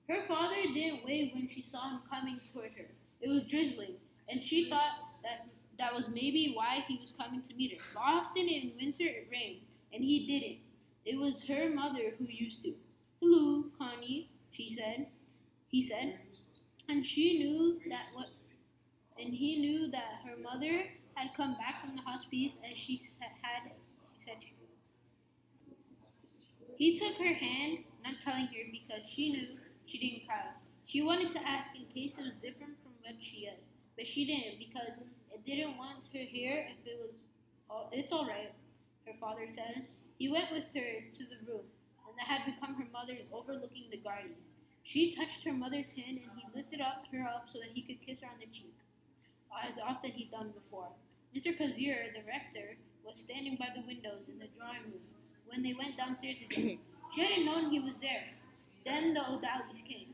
Her 0.08 0.24
father 0.28 0.56
didn't 0.74 1.06
wave 1.06 1.32
when 1.34 1.50
she 1.50 1.64
saw 1.64 1.90
him 1.90 2.00
coming 2.10 2.40
toward 2.54 2.72
her. 2.78 2.86
It 3.20 3.30
was 3.30 3.44
drizzling, 3.50 3.96
and 4.30 4.46
she 4.46 4.70
thought 4.70 5.14
that 5.24 5.48
that 5.78 5.94
was 5.94 6.06
maybe 6.10 6.54
why 6.56 6.84
he 6.88 7.00
was 7.02 7.14
coming 7.18 7.42
to 7.48 7.56
meet 7.56 7.72
her. 7.72 7.84
But 7.94 8.02
often 8.02 8.48
in 8.48 8.74
winter 8.80 9.06
it 9.06 9.28
rained, 9.32 9.62
and 9.94 10.04
he 10.04 10.26
didn't. 10.26 10.60
It 11.06 11.18
was 11.18 11.44
her 11.48 11.70
mother 11.70 12.14
who 12.18 12.26
used 12.28 12.64
to. 12.64 12.74
Hello, 13.22 13.66
Connie, 13.78 14.30
she 14.52 14.76
said. 14.78 15.08
He 15.70 15.82
said, 15.84 16.20
and 16.90 17.06
she 17.06 17.40
knew 17.40 17.80
that 17.90 18.08
what, 18.14 18.28
and 19.20 19.34
he 19.34 19.60
knew 19.60 19.92
that 19.92 20.22
her 20.26 20.38
mother 20.42 20.84
had 21.16 21.36
come 21.36 21.56
back 21.56 21.82
from 21.82 21.96
the 21.96 22.02
hospice 22.02 22.54
as 22.70 22.78
she 22.78 23.02
had. 23.42 23.72
Said. 24.24 24.36
He 26.78 27.00
took 27.00 27.16
her 27.18 27.34
hand, 27.34 27.80
not 28.04 28.16
telling 28.24 28.46
her 28.48 28.64
because 28.72 29.02
she 29.10 29.32
knew 29.32 29.58
she 29.86 29.98
didn't 29.98 30.28
cry. 30.28 30.52
She 30.86 31.02
wanted 31.02 31.32
to 31.34 31.40
ask 31.40 31.72
in 31.76 31.86
case 31.94 32.14
it 32.18 32.24
was 32.24 32.34
different 32.42 32.76
from 32.84 32.94
what 33.02 33.16
she 33.20 33.48
is, 33.48 33.60
but 33.98 34.06
she 34.08 34.26
didn't 34.26 34.62
because 34.62 34.94
it 35.34 35.42
didn't 35.44 35.76
want 35.76 36.06
her 36.14 36.22
here 36.22 36.70
if 36.70 36.86
it 36.86 36.98
was. 37.02 37.18
Oh, 37.70 37.90
it's 37.92 38.14
all 38.14 38.26
right, 38.30 38.54
her 39.06 39.14
father 39.20 39.50
said. 39.54 39.84
He 40.18 40.30
went 40.30 40.54
with 40.54 40.70
her 40.74 41.04
to 41.04 41.24
the 41.26 41.42
room, 41.50 41.66
and 42.06 42.14
that 42.16 42.30
had 42.30 42.46
become 42.46 42.78
her 42.78 42.88
mother's 42.94 43.26
overlooking 43.34 43.90
the 43.92 43.98
garden. 43.98 44.38
She 44.86 45.14
touched 45.14 45.44
her 45.44 45.52
mother's 45.52 45.92
hand, 45.92 46.22
and 46.24 46.32
he 46.38 46.46
lifted 46.56 46.80
up 46.80 47.04
her 47.12 47.28
up 47.28 47.50
so 47.52 47.60
that 47.60 47.74
he 47.74 47.82
could 47.82 48.00
kiss 48.06 48.22
her 48.22 48.30
on 48.32 48.40
the 48.40 48.48
cheek, 48.54 48.78
as 49.52 49.76
often 49.84 50.12
he'd 50.12 50.32
done 50.32 50.54
before. 50.56 50.88
Mr. 51.36 51.58
Crozier, 51.58 52.14
the 52.16 52.24
rector, 52.24 52.78
was 53.04 53.20
standing 53.20 53.58
by 53.58 53.68
the 53.76 53.86
windows 53.86 54.30
in 54.32 54.40
the 54.40 54.48
drawing 54.56 54.86
room 54.88 55.04
when 55.48 55.62
they 55.62 55.74
went 55.74 55.98
downstairs 55.98 56.38
again. 56.46 56.80
she 57.14 57.22
hadn't 57.22 57.46
known 57.46 57.70
he 57.70 57.80
was 57.80 57.96
there. 58.02 58.24
Then 58.86 59.14
the 59.14 59.22
O'Dalys 59.22 59.84
came. 59.84 60.14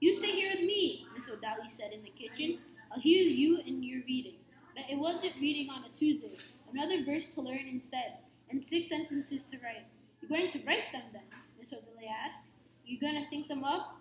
You 0.00 0.14
stay 0.14 0.30
here 0.30 0.50
with 0.54 0.64
me, 0.64 1.06
Miss 1.16 1.26
O'Daly 1.28 1.68
said 1.68 1.92
in 1.92 2.02
the 2.02 2.14
kitchen. 2.14 2.60
I'll 2.90 3.00
hear 3.00 3.22
you 3.22 3.60
in 3.66 3.82
your 3.82 4.02
reading. 4.06 4.36
But 4.74 4.84
it 4.90 4.98
wasn't 4.98 5.34
reading 5.40 5.70
on 5.70 5.84
a 5.84 5.98
Tuesday. 5.98 6.36
Another 6.72 7.04
verse 7.04 7.28
to 7.34 7.40
learn 7.40 7.66
instead, 7.70 8.18
and 8.50 8.64
six 8.64 8.88
sentences 8.88 9.42
to 9.50 9.58
write. 9.58 9.86
You're 10.20 10.28
going 10.28 10.50
to 10.52 10.66
write 10.66 10.92
them 10.92 11.02
then? 11.12 11.22
Miss 11.58 11.72
O'Daly 11.72 12.08
asked. 12.08 12.40
You're 12.84 13.00
going 13.00 13.22
to 13.22 13.28
think 13.28 13.48
them 13.48 13.64
up? 13.64 13.96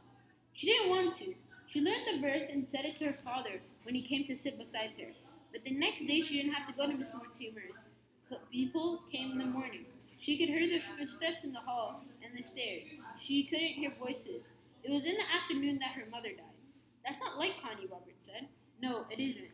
She 0.54 0.68
didn't 0.68 0.90
want 0.90 1.18
to. 1.20 1.34
She 1.68 1.82
learned 1.82 2.08
the 2.12 2.22
verse 2.22 2.50
and 2.52 2.68
said 2.70 2.86
it 2.86 2.96
to 2.98 3.06
her 3.06 3.18
father 3.24 3.60
when 3.84 3.96
he 3.96 4.02
came 4.02 4.26
to 4.28 4.38
sit 4.38 4.58
beside 4.58 4.92
her. 5.00 5.12
But 5.52 5.64
the 5.64 5.72
next 5.72 6.00
day 6.08 6.22
she 6.22 6.38
didn't 6.42 6.54
have 6.54 6.68
to 6.68 6.74
go 6.74 6.88
to 6.88 6.98
Miss 6.98 7.10
Mortimer's. 7.14 7.76
People 8.52 9.02
came 9.12 9.32
in 9.32 9.38
the 9.38 9.46
morning. 9.46 9.86
She 10.20 10.38
could 10.38 10.50
hear 10.50 10.68
the 10.68 10.82
footsteps 10.98 11.44
in 11.44 11.54
the 11.54 11.60
hall 11.60 12.02
and 12.24 12.38
the 12.38 12.48
stairs. 12.48 12.84
She 13.26 13.44
couldn't 13.44 13.80
hear 13.80 13.92
voices. 14.00 14.42
It 14.84 14.92
was 14.92 15.04
in 15.04 15.16
the 15.16 15.28
afternoon 15.36 15.80
that 15.80 15.92
her 15.92 16.10
mother 16.10 16.30
died. 16.30 16.58
That's 17.06 17.20
not 17.20 17.38
like 17.38 17.62
Connie, 17.62 17.88
Robert 17.92 18.16
said. 18.26 18.48
No, 18.82 19.06
it 19.10 19.20
isn't. 19.20 19.52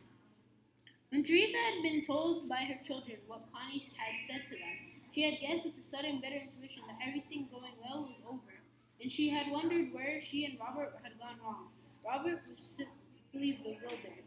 When 1.10 1.22
Teresa 1.22 1.56
had 1.56 1.82
been 1.82 2.04
told 2.04 2.48
by 2.48 2.66
her 2.66 2.78
children 2.86 3.18
what 3.26 3.46
Connie 3.52 3.86
had 3.96 4.14
said 4.28 4.42
to 4.50 4.56
them, 4.58 4.76
she 5.14 5.22
had 5.22 5.40
guessed 5.40 5.64
with 5.64 5.78
a 5.78 5.86
sudden 5.88 6.20
bitter 6.20 6.42
intuition 6.42 6.82
that 6.88 6.98
everything 7.06 7.48
going 7.52 7.72
well 7.80 8.02
was 8.02 8.18
over, 8.26 8.54
and 9.00 9.10
she 9.10 9.30
had 9.30 9.50
wondered 9.50 9.94
where 9.94 10.20
she 10.20 10.44
and 10.44 10.58
Robert 10.58 10.92
had 11.02 11.18
gone 11.18 11.38
wrong. 11.42 11.68
Robert 12.04 12.42
was 12.50 12.58
simply 12.76 13.52
bewildered. 13.62 14.26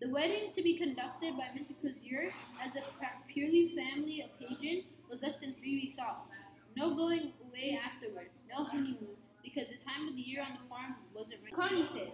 The 0.00 0.08
wedding 0.10 0.52
to 0.54 0.62
be 0.62 0.78
conducted 0.78 1.34
by 1.36 1.50
Mr. 1.58 1.74
Crozier 1.80 2.32
as 2.62 2.70
a 2.76 2.82
purely 3.26 3.74
family 3.74 4.24
occasion 4.30 4.84
was 5.10 5.20
less 5.20 5.36
than 5.40 5.54
three 5.54 5.74
weeks 5.74 5.98
off. 5.98 6.30
No 6.76 6.94
going 6.94 7.32
away 7.42 7.76
afterward, 7.82 8.30
no 8.48 8.62
honeymoon, 8.62 9.18
because 9.42 9.66
the 9.66 9.82
time 9.84 10.06
of 10.06 10.14
the 10.14 10.22
year 10.22 10.40
on 10.40 10.54
the 10.54 10.68
farm 10.68 10.94
wasn't 11.12 11.40
ready. 11.42 11.56
Connie 11.56 11.84
said. 11.84 12.12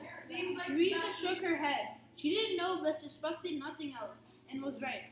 Teresa 0.66 1.12
shook 1.20 1.44
her 1.44 1.56
head. 1.56 2.00
She 2.16 2.30
didn't 2.30 2.56
know 2.56 2.80
but 2.82 3.00
suspected 3.00 3.58
nothing 3.58 3.94
else, 4.00 4.16
and 4.50 4.62
was 4.62 4.80
right. 4.80 5.10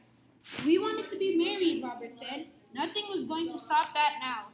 We 0.65 0.79
wanted 0.79 1.09
to 1.11 1.19
be 1.19 1.37
married, 1.37 1.83
Robert 1.83 2.19
said. 2.19 2.47
Nothing 2.75 3.05
was 3.11 3.25
going 3.25 3.53
to 3.53 3.59
stop 3.59 3.93
that 3.95 4.15
now. 4.21 4.47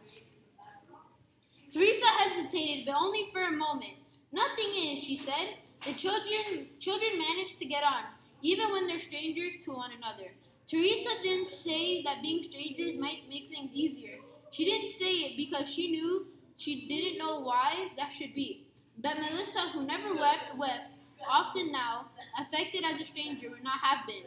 Teresa 1.72 2.06
hesitated, 2.06 2.86
but 2.86 2.96
only 2.96 3.28
for 3.32 3.42
a 3.42 3.52
moment. 3.52 3.94
Nothing 4.32 4.70
is, 4.74 5.04
she 5.04 5.16
said. 5.16 5.56
The 5.84 5.92
children 5.92 6.68
children 6.80 7.10
managed 7.18 7.58
to 7.60 7.64
get 7.64 7.84
on, 7.84 8.04
even 8.42 8.72
when 8.72 8.86
they're 8.86 9.00
strangers 9.00 9.56
to 9.64 9.72
one 9.72 9.90
another. 9.96 10.32
Teresa 10.66 11.10
didn't 11.22 11.50
say 11.50 12.02
that 12.02 12.20
being 12.20 12.42
strangers 12.42 12.98
might 12.98 13.28
make 13.28 13.48
things 13.50 13.70
easier. 13.72 14.18
She 14.50 14.64
didn't 14.64 14.92
say 14.92 15.12
it 15.26 15.36
because 15.36 15.68
she 15.68 15.92
knew 15.92 16.26
she 16.56 16.88
didn't 16.88 17.18
know 17.18 17.40
why 17.40 17.90
that 17.96 18.12
should 18.12 18.34
be. 18.34 18.66
But 18.98 19.16
Melissa, 19.16 19.70
who 19.72 19.86
never 19.86 20.14
wept, 20.14 20.56
wept 20.56 20.90
often 21.28 21.70
now, 21.72 22.06
affected 22.38 22.84
as 22.84 23.00
a 23.00 23.04
stranger, 23.04 23.50
would 23.50 23.64
not 23.64 23.80
have 23.80 24.06
been. 24.06 24.24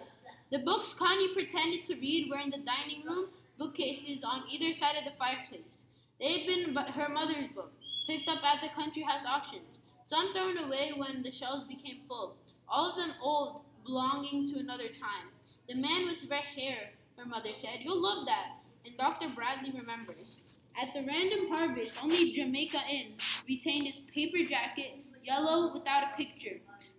The 0.51 0.59
books 0.59 0.93
Connie 0.93 1.33
pretended 1.33 1.85
to 1.85 1.95
read 1.95 2.29
were 2.29 2.39
in 2.39 2.49
the 2.49 2.59
dining 2.59 3.05
room 3.05 3.27
bookcases 3.57 4.23
on 4.23 4.43
either 4.49 4.73
side 4.77 4.95
of 4.97 5.05
the 5.05 5.17
fireplace. 5.17 5.77
They 6.19 6.39
had 6.39 6.47
been 6.47 6.75
her 6.75 7.09
mother's 7.09 7.47
book, 7.55 7.71
picked 8.07 8.27
up 8.27 8.43
at 8.43 8.61
the 8.61 8.69
country 8.69 9.03
house 9.03 9.25
auctions, 9.27 9.79
some 10.07 10.33
thrown 10.33 10.57
away 10.57 10.91
when 10.95 11.23
the 11.23 11.31
shelves 11.31 11.67
became 11.67 12.01
full, 12.07 12.35
all 12.67 12.91
of 12.91 12.97
them 12.97 13.13
old, 13.21 13.61
belonging 13.85 14.51
to 14.51 14.59
another 14.59 14.87
time. 14.87 15.29
The 15.67 15.75
man 15.75 16.05
with 16.05 16.29
red 16.29 16.43
hair, 16.43 16.89
her 17.17 17.25
mother 17.25 17.51
said, 17.55 17.79
You'll 17.81 18.01
love 18.01 18.25
that. 18.25 18.57
And 18.85 18.97
Dr. 18.97 19.29
Bradley 19.29 19.71
remembers. 19.77 20.37
At 20.81 20.93
the 20.93 21.05
random 21.05 21.49
harvest, 21.49 21.93
only 22.01 22.31
Jamaica 22.33 22.79
Inn 22.89 23.13
retained 23.47 23.87
its 23.87 23.99
paper 24.13 24.43
jacket, 24.47 24.97
yellow 25.23 25.73
without 25.73 26.03
a 26.03 26.17
picture, 26.17 26.57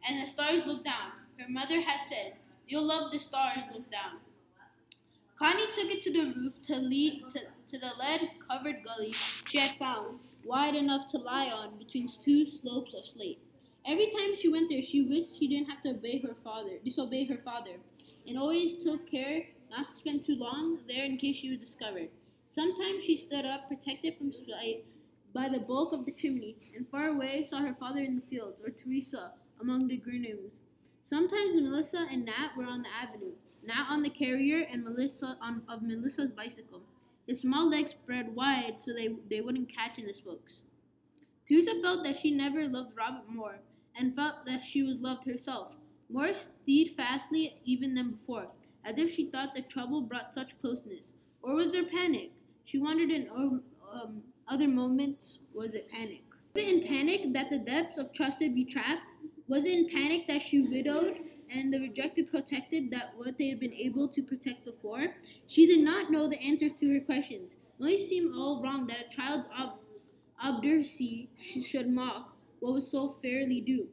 and 0.08 0.22
the 0.22 0.26
stars 0.26 0.66
looked 0.66 0.84
down. 0.84 1.12
Her 1.38 1.48
mother 1.48 1.80
had 1.80 2.08
said, 2.08 2.34
You'll 2.68 2.84
love 2.84 3.12
the 3.12 3.18
stars 3.18 3.58
look 3.72 3.90
down. 3.90 4.18
Connie 5.38 5.66
took 5.74 5.90
it 5.90 6.02
to 6.04 6.12
the 6.12 6.32
roof 6.36 6.54
to 6.62 6.76
lead 6.76 7.24
to, 7.30 7.40
to 7.40 7.78
the 7.78 7.92
lead-covered 7.98 8.84
gully 8.84 9.12
she 9.12 9.58
had 9.58 9.76
found, 9.76 10.20
wide 10.44 10.74
enough 10.74 11.08
to 11.08 11.18
lie 11.18 11.50
on 11.50 11.76
between 11.78 12.08
two 12.08 12.46
slopes 12.46 12.94
of 12.94 13.04
slate. 13.04 13.40
Every 13.84 14.06
time 14.10 14.36
she 14.38 14.48
went 14.48 14.70
there, 14.70 14.82
she 14.82 15.02
wished 15.02 15.38
she 15.38 15.48
didn't 15.48 15.68
have 15.68 15.82
to 15.82 15.90
obey 15.90 16.20
her 16.20 16.36
father, 16.44 16.78
disobey 16.84 17.24
her 17.24 17.38
father, 17.38 17.76
and 18.26 18.38
always 18.38 18.84
took 18.84 19.10
care 19.10 19.46
not 19.70 19.90
to 19.90 19.96
spend 19.96 20.24
too 20.24 20.36
long 20.36 20.78
there 20.86 21.04
in 21.04 21.16
case 21.16 21.36
she 21.36 21.50
was 21.50 21.58
discovered. 21.58 22.08
Sometimes 22.52 23.04
she 23.04 23.16
stood 23.16 23.44
up, 23.44 23.66
protected 23.66 24.16
from 24.16 24.32
sight 24.32 24.84
by 25.34 25.48
the 25.48 25.58
bulk 25.58 25.92
of 25.92 26.04
the 26.04 26.12
chimney, 26.12 26.54
and 26.76 26.88
far 26.88 27.08
away 27.08 27.42
saw 27.42 27.58
her 27.58 27.74
father 27.74 28.02
in 28.02 28.14
the 28.14 28.26
fields, 28.26 28.60
or 28.62 28.70
Teresa 28.70 29.32
among 29.62 29.88
the 29.88 29.96
greenings. 29.96 30.60
Sometimes 31.04 31.60
Melissa 31.60 32.06
and 32.10 32.24
Nat 32.24 32.50
were 32.56 32.64
on 32.64 32.82
the 32.82 32.88
avenue, 33.02 33.32
Nat 33.64 33.86
on 33.88 34.02
the 34.02 34.10
carrier 34.10 34.66
and 34.70 34.84
Melissa 34.84 35.38
on 35.40 35.62
of 35.68 35.82
Melissa's 35.82 36.30
bicycle. 36.30 36.82
His 37.26 37.40
small 37.40 37.70
legs 37.70 37.92
spread 37.92 38.34
wide 38.34 38.76
so 38.84 38.92
they, 38.92 39.14
they 39.30 39.40
wouldn't 39.40 39.72
catch 39.74 39.98
in 39.98 40.06
the 40.06 40.14
spokes. 40.14 40.62
Teresa 41.46 41.80
felt 41.82 42.04
that 42.04 42.18
she 42.20 42.30
never 42.30 42.66
loved 42.66 42.96
Robert 42.96 43.28
more, 43.28 43.56
and 43.96 44.14
felt 44.16 44.44
that 44.46 44.62
she 44.66 44.82
was 44.82 44.96
loved 45.00 45.26
herself, 45.26 45.72
more 46.08 46.30
steadfastly 46.34 47.56
even 47.64 47.94
than 47.94 48.12
before, 48.12 48.46
as 48.84 48.98
if 48.98 49.12
she 49.14 49.26
thought 49.26 49.54
the 49.54 49.62
trouble 49.62 50.00
brought 50.00 50.34
such 50.34 50.58
closeness. 50.60 51.12
Or 51.42 51.54
was 51.54 51.72
there 51.72 51.84
panic? 51.84 52.30
She 52.64 52.78
wondered 52.78 53.10
in 53.10 53.28
um, 53.30 54.22
other 54.48 54.68
moments, 54.68 55.40
was 55.52 55.74
it 55.74 55.90
panic? 55.90 56.22
Was 56.54 56.64
it 56.64 56.68
in 56.68 56.86
panic 56.86 57.32
that 57.32 57.50
the 57.50 57.58
depths 57.58 57.98
of 57.98 58.12
trust 58.12 58.40
would 58.40 58.54
be 58.54 58.64
trapped? 58.64 59.02
Was 59.52 59.66
it 59.66 59.74
in 59.74 59.90
panic 59.90 60.26
that 60.28 60.40
she 60.40 60.62
widowed 60.62 61.18
and 61.50 61.70
the 61.70 61.78
rejected 61.78 62.30
protected 62.30 62.90
that 62.90 63.12
what 63.16 63.36
they 63.36 63.50
had 63.50 63.60
been 63.60 63.74
able 63.74 64.08
to 64.08 64.22
protect 64.22 64.64
before? 64.64 65.08
She 65.46 65.66
did 65.66 65.84
not 65.84 66.10
know 66.10 66.26
the 66.26 66.40
answers 66.40 66.72
to 66.80 66.90
her 66.94 67.00
questions. 67.00 67.52
It 67.52 67.58
only 67.78 68.08
seemed 68.08 68.34
all 68.34 68.62
wrong 68.62 68.86
that 68.86 69.08
a 69.08 69.14
child's 69.14 69.46
ob- 69.54 69.78
obduracy 70.42 71.28
should 71.62 71.90
mock 71.90 72.34
what 72.60 72.72
was 72.72 72.90
so 72.90 73.16
fairly 73.20 73.60
due. 73.60 73.88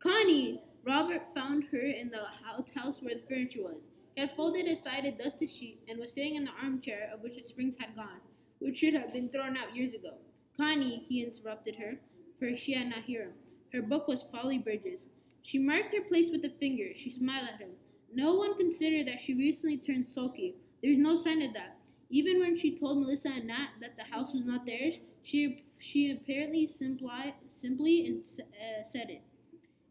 Connie! 0.00 0.60
Robert 0.84 1.32
found 1.32 1.66
her 1.70 1.78
in 1.78 2.10
the 2.10 2.24
outhouse 2.44 2.96
where 3.00 3.14
the 3.14 3.22
furniture 3.28 3.62
was. 3.62 3.84
He 4.16 4.22
had 4.22 4.34
folded 4.34 4.66
aside 4.66 5.04
a 5.04 5.12
dusty 5.12 5.46
sheet 5.46 5.82
and 5.88 6.00
was 6.00 6.14
sitting 6.14 6.34
in 6.34 6.46
the 6.46 6.50
armchair 6.60 7.12
of 7.14 7.22
which 7.22 7.36
the 7.36 7.44
springs 7.44 7.76
had 7.78 7.94
gone, 7.94 8.22
which 8.58 8.78
should 8.78 8.94
have 8.94 9.12
been 9.12 9.28
thrown 9.28 9.56
out 9.56 9.76
years 9.76 9.94
ago. 9.94 10.14
Connie, 10.56 11.04
he 11.08 11.22
interrupted 11.22 11.76
her, 11.76 12.00
for 12.40 12.56
she 12.56 12.72
had 12.72 12.88
not 12.88 13.04
heard 13.04 13.28
him. 13.28 13.32
Her 13.72 13.82
book 13.82 14.08
was 14.08 14.22
Folly 14.22 14.58
Bridges. 14.58 15.06
She 15.42 15.58
marked 15.58 15.94
her 15.94 16.02
place 16.02 16.30
with 16.30 16.44
a 16.44 16.50
finger. 16.50 16.88
She 16.96 17.10
smiled 17.10 17.48
at 17.52 17.60
him. 17.60 17.70
No 18.12 18.34
one 18.34 18.56
considered 18.56 19.06
that 19.08 19.20
she 19.20 19.34
recently 19.34 19.78
turned 19.78 20.08
sulky. 20.08 20.56
There 20.82 20.90
was 20.90 20.98
no 20.98 21.16
sign 21.16 21.42
of 21.42 21.52
that. 21.54 21.76
Even 22.10 22.40
when 22.40 22.58
she 22.58 22.76
told 22.76 22.98
Melissa 22.98 23.28
and 23.28 23.46
Nat 23.46 23.68
that 23.80 23.96
the 23.96 24.04
house 24.04 24.32
was 24.32 24.44
not 24.44 24.64
theirs, 24.64 24.94
she 25.22 25.64
she 25.78 26.10
apparently 26.12 26.66
simply 26.66 27.34
simply 27.60 28.06
and, 28.06 28.22
uh, 28.40 28.88
said 28.90 29.10
it. 29.10 29.22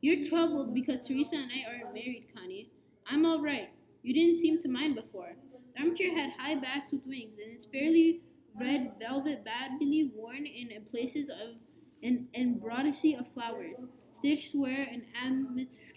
You're 0.02 0.26
troubled 0.26 0.74
because 0.74 1.06
Teresa 1.06 1.36
and 1.36 1.52
I 1.52 1.70
aren't 1.70 1.94
married, 1.94 2.28
Connie. 2.34 2.70
I'm 3.08 3.26
all 3.26 3.42
right. 3.42 3.70
You 4.04 4.14
didn't 4.14 4.38
seem 4.38 4.62
to 4.62 4.68
mind 4.68 4.96
before. 4.96 5.36
The 5.76 5.82
armchair 5.84 6.16
had 6.16 6.32
high 6.32 6.56
backs 6.56 6.92
with 6.92 7.06
wings, 7.06 7.38
and 7.44 7.52
its 7.54 7.66
fairly 7.66 8.22
red 8.60 8.94
velvet 9.00 9.44
badly 9.44 10.12
worn 10.16 10.46
in 10.46 10.70
places 10.92 11.30
of 11.30 11.56
an 12.06 12.28
embroidery 12.36 13.16
of 13.20 13.28
flowers, 13.34 13.80
stitched 14.14 14.56
where 14.56 14.88
an 14.92 15.04
amethyst 15.22 15.94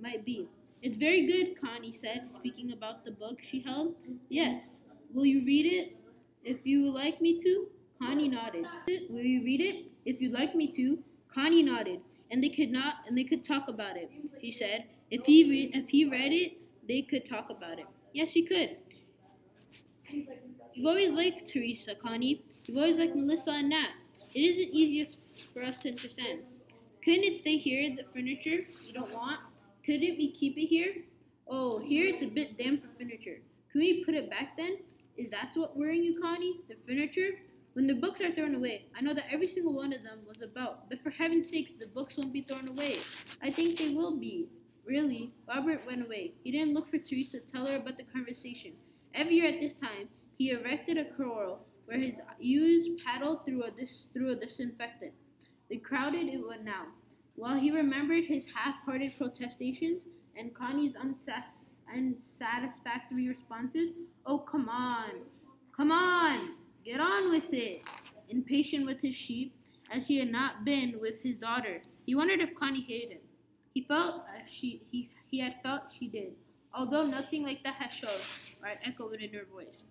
might 0.00 0.24
be. 0.24 0.48
It's 0.82 0.96
very 0.96 1.26
good, 1.26 1.60
Connie 1.60 1.92
said, 1.92 2.28
speaking 2.30 2.72
about 2.72 3.04
the 3.04 3.10
book 3.10 3.38
she 3.42 3.60
held. 3.60 3.94
Yes. 4.28 4.82
Will 5.12 5.26
you 5.26 5.44
read 5.44 5.66
it? 5.66 5.96
If 6.44 6.66
you 6.66 6.82
would 6.82 6.94
like 6.94 7.20
me 7.20 7.38
to? 7.42 7.68
Connie 8.02 8.28
nodded. 8.28 8.66
Will 9.08 9.22
you 9.22 9.42
read 9.44 9.60
it? 9.60 9.86
If 10.04 10.20
you'd 10.20 10.32
like 10.32 10.54
me 10.54 10.70
to? 10.72 10.98
Connie 11.32 11.62
nodded. 11.62 12.00
And 12.30 12.42
they 12.42 12.48
could 12.48 12.70
not 12.70 12.96
and 13.06 13.16
they 13.16 13.24
could 13.24 13.44
talk 13.44 13.68
about 13.68 13.96
it, 13.96 14.10
he 14.38 14.50
said. 14.50 14.84
If 15.10 15.24
he 15.24 15.48
re- 15.48 15.70
if 15.72 15.88
he 15.88 16.04
read 16.04 16.32
it, 16.32 16.58
they 16.88 17.02
could 17.02 17.24
talk 17.24 17.48
about 17.50 17.78
it. 17.78 17.86
Yes, 18.12 18.32
he 18.32 18.44
could. 18.44 18.76
You've 20.74 20.86
always 20.86 21.12
liked 21.12 21.48
Teresa, 21.48 21.94
Connie. 21.94 22.44
You've 22.66 22.78
always 22.78 22.98
liked 22.98 23.14
Melissa 23.14 23.52
and 23.52 23.68
Nat. 23.68 23.90
It 24.34 24.40
isn't 24.40 24.74
easiest 24.74 25.16
for 25.52 25.62
us 25.62 25.78
to 25.78 25.90
understand. 25.90 26.40
Couldn't 27.04 27.24
it 27.24 27.38
stay 27.38 27.56
here, 27.56 27.94
the 27.96 28.04
furniture 28.04 28.64
you 28.86 28.92
don't 28.92 29.12
want? 29.12 29.40
Couldn't 29.84 30.16
we 30.16 30.32
keep 30.32 30.56
it 30.56 30.66
here? 30.66 30.94
Oh, 31.46 31.78
here 31.78 32.06
it's 32.08 32.22
a 32.22 32.26
bit 32.26 32.56
damp 32.56 32.82
for 32.82 32.88
furniture. 32.98 33.38
Can 33.70 33.80
we 33.80 34.04
put 34.04 34.14
it 34.14 34.30
back 34.30 34.56
then? 34.56 34.78
Is 35.16 35.30
that 35.30 35.52
what 35.54 35.76
worrying 35.76 36.02
you, 36.02 36.20
Connie? 36.20 36.60
The 36.68 36.76
furniture? 36.86 37.30
When 37.74 37.86
the 37.86 37.94
books 37.94 38.20
are 38.20 38.32
thrown 38.32 38.54
away, 38.54 38.86
I 38.96 39.00
know 39.00 39.14
that 39.14 39.26
every 39.30 39.48
single 39.48 39.74
one 39.74 39.92
of 39.92 40.04
them 40.04 40.20
was 40.26 40.42
about, 40.42 40.88
but 40.88 41.02
for 41.02 41.10
heaven's 41.10 41.50
sakes, 41.50 41.72
the 41.72 41.88
books 41.88 42.16
won't 42.16 42.32
be 42.32 42.42
thrown 42.42 42.68
away. 42.68 42.98
I 43.42 43.50
think 43.50 43.76
they 43.76 43.90
will 43.90 44.16
be. 44.16 44.48
Really, 44.86 45.32
Robert 45.48 45.84
went 45.86 46.04
away. 46.04 46.34
He 46.44 46.52
didn't 46.52 46.74
look 46.74 46.88
for 46.88 46.98
Teresa 46.98 47.40
to 47.40 47.46
tell 47.46 47.66
her 47.66 47.76
about 47.76 47.96
the 47.96 48.04
conversation. 48.04 48.74
Every 49.12 49.34
year 49.34 49.48
at 49.48 49.60
this 49.60 49.72
time, 49.72 50.08
he 50.38 50.50
erected 50.50 50.98
a 50.98 51.04
corral 51.04 51.66
where 51.86 51.98
his 51.98 52.14
ewes 52.38 52.88
paddled 53.04 53.44
through 53.44 53.64
a, 53.64 53.70
dis- 53.70 54.06
through 54.12 54.30
a 54.30 54.36
disinfectant. 54.36 55.12
They 55.74 55.80
crowded 55.80 56.28
it 56.28 56.40
would 56.40 56.64
now. 56.64 56.86
While 57.34 57.58
he 57.58 57.72
remembered 57.72 58.26
his 58.26 58.46
half-hearted 58.54 59.18
protestations 59.18 60.04
and 60.38 60.54
Connie's 60.54 60.94
unsatis- 60.94 61.64
unsatisfactory 61.92 63.26
responses, 63.26 63.90
oh, 64.24 64.38
come 64.38 64.68
on, 64.68 65.10
come 65.76 65.90
on, 65.90 66.50
get 66.84 67.00
on 67.00 67.28
with 67.32 67.52
it. 67.52 67.82
Impatient 68.28 68.86
with 68.86 69.00
his 69.00 69.16
sheep, 69.16 69.52
as 69.90 70.06
he 70.06 70.18
had 70.18 70.30
not 70.30 70.64
been 70.64 71.00
with 71.00 71.20
his 71.22 71.34
daughter, 71.34 71.82
he 72.06 72.14
wondered 72.14 72.38
if 72.38 72.54
Connie 72.54 72.86
hated 72.86 73.10
him. 73.14 73.22
He 73.72 73.82
felt 73.82 74.22
as 74.32 74.48
she 74.48 74.80
he, 74.92 75.10
he 75.28 75.40
had 75.40 75.56
felt 75.60 75.82
she 75.98 76.06
did, 76.06 76.34
although 76.72 77.04
nothing 77.04 77.42
like 77.42 77.64
that 77.64 77.74
had 77.74 77.92
shown 77.92 78.22
or 78.62 78.68
had 78.68 78.78
echoed 78.84 79.20
in 79.20 79.34
her 79.34 79.44
voice. 79.52 79.82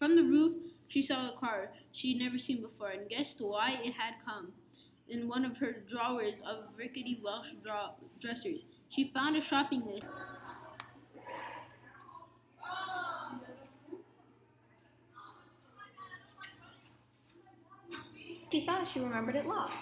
From 0.00 0.16
the 0.16 0.24
roof, 0.24 0.56
she 0.88 1.02
saw 1.02 1.28
a 1.28 1.38
car 1.38 1.70
she 1.92 2.14
had 2.14 2.20
never 2.20 2.38
seen 2.40 2.62
before 2.62 2.90
and 2.90 3.08
guessed 3.08 3.40
why 3.40 3.78
it 3.84 3.92
had 3.92 4.14
come. 4.26 4.52
In 5.08 5.28
one 5.28 5.44
of 5.44 5.56
her 5.58 5.72
drawers 5.90 6.34
of 6.46 6.64
rickety 6.76 7.20
Welsh 7.24 7.48
draw- 7.62 7.92
dressers. 8.20 8.62
She 8.90 9.04
found 9.14 9.36
a 9.36 9.40
shopping 9.40 9.84
list. 9.86 10.06
She 18.50 18.64
thought 18.64 18.88
she 18.88 19.00
remembered 19.00 19.36
it 19.36 19.46
lost. 19.46 19.74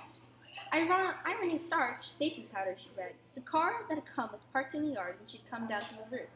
Iron- 0.73 1.15
ironing 1.25 1.61
starch, 1.67 2.07
baking 2.19 2.47
powder, 2.53 2.77
she 2.79 2.89
read. 2.99 3.13
The 3.35 3.41
car 3.43 3.85
that 3.89 3.95
had 3.95 4.05
come 4.07 4.31
was 4.33 4.41
parked 4.53 4.75
in 4.75 4.89
the 4.89 4.95
yard 4.95 5.17
when 5.19 5.29
she'd 5.29 5.49
come 5.49 5.69
down 5.69 5.83
from 5.83 5.99
the 5.99 6.17
roof. 6.17 6.29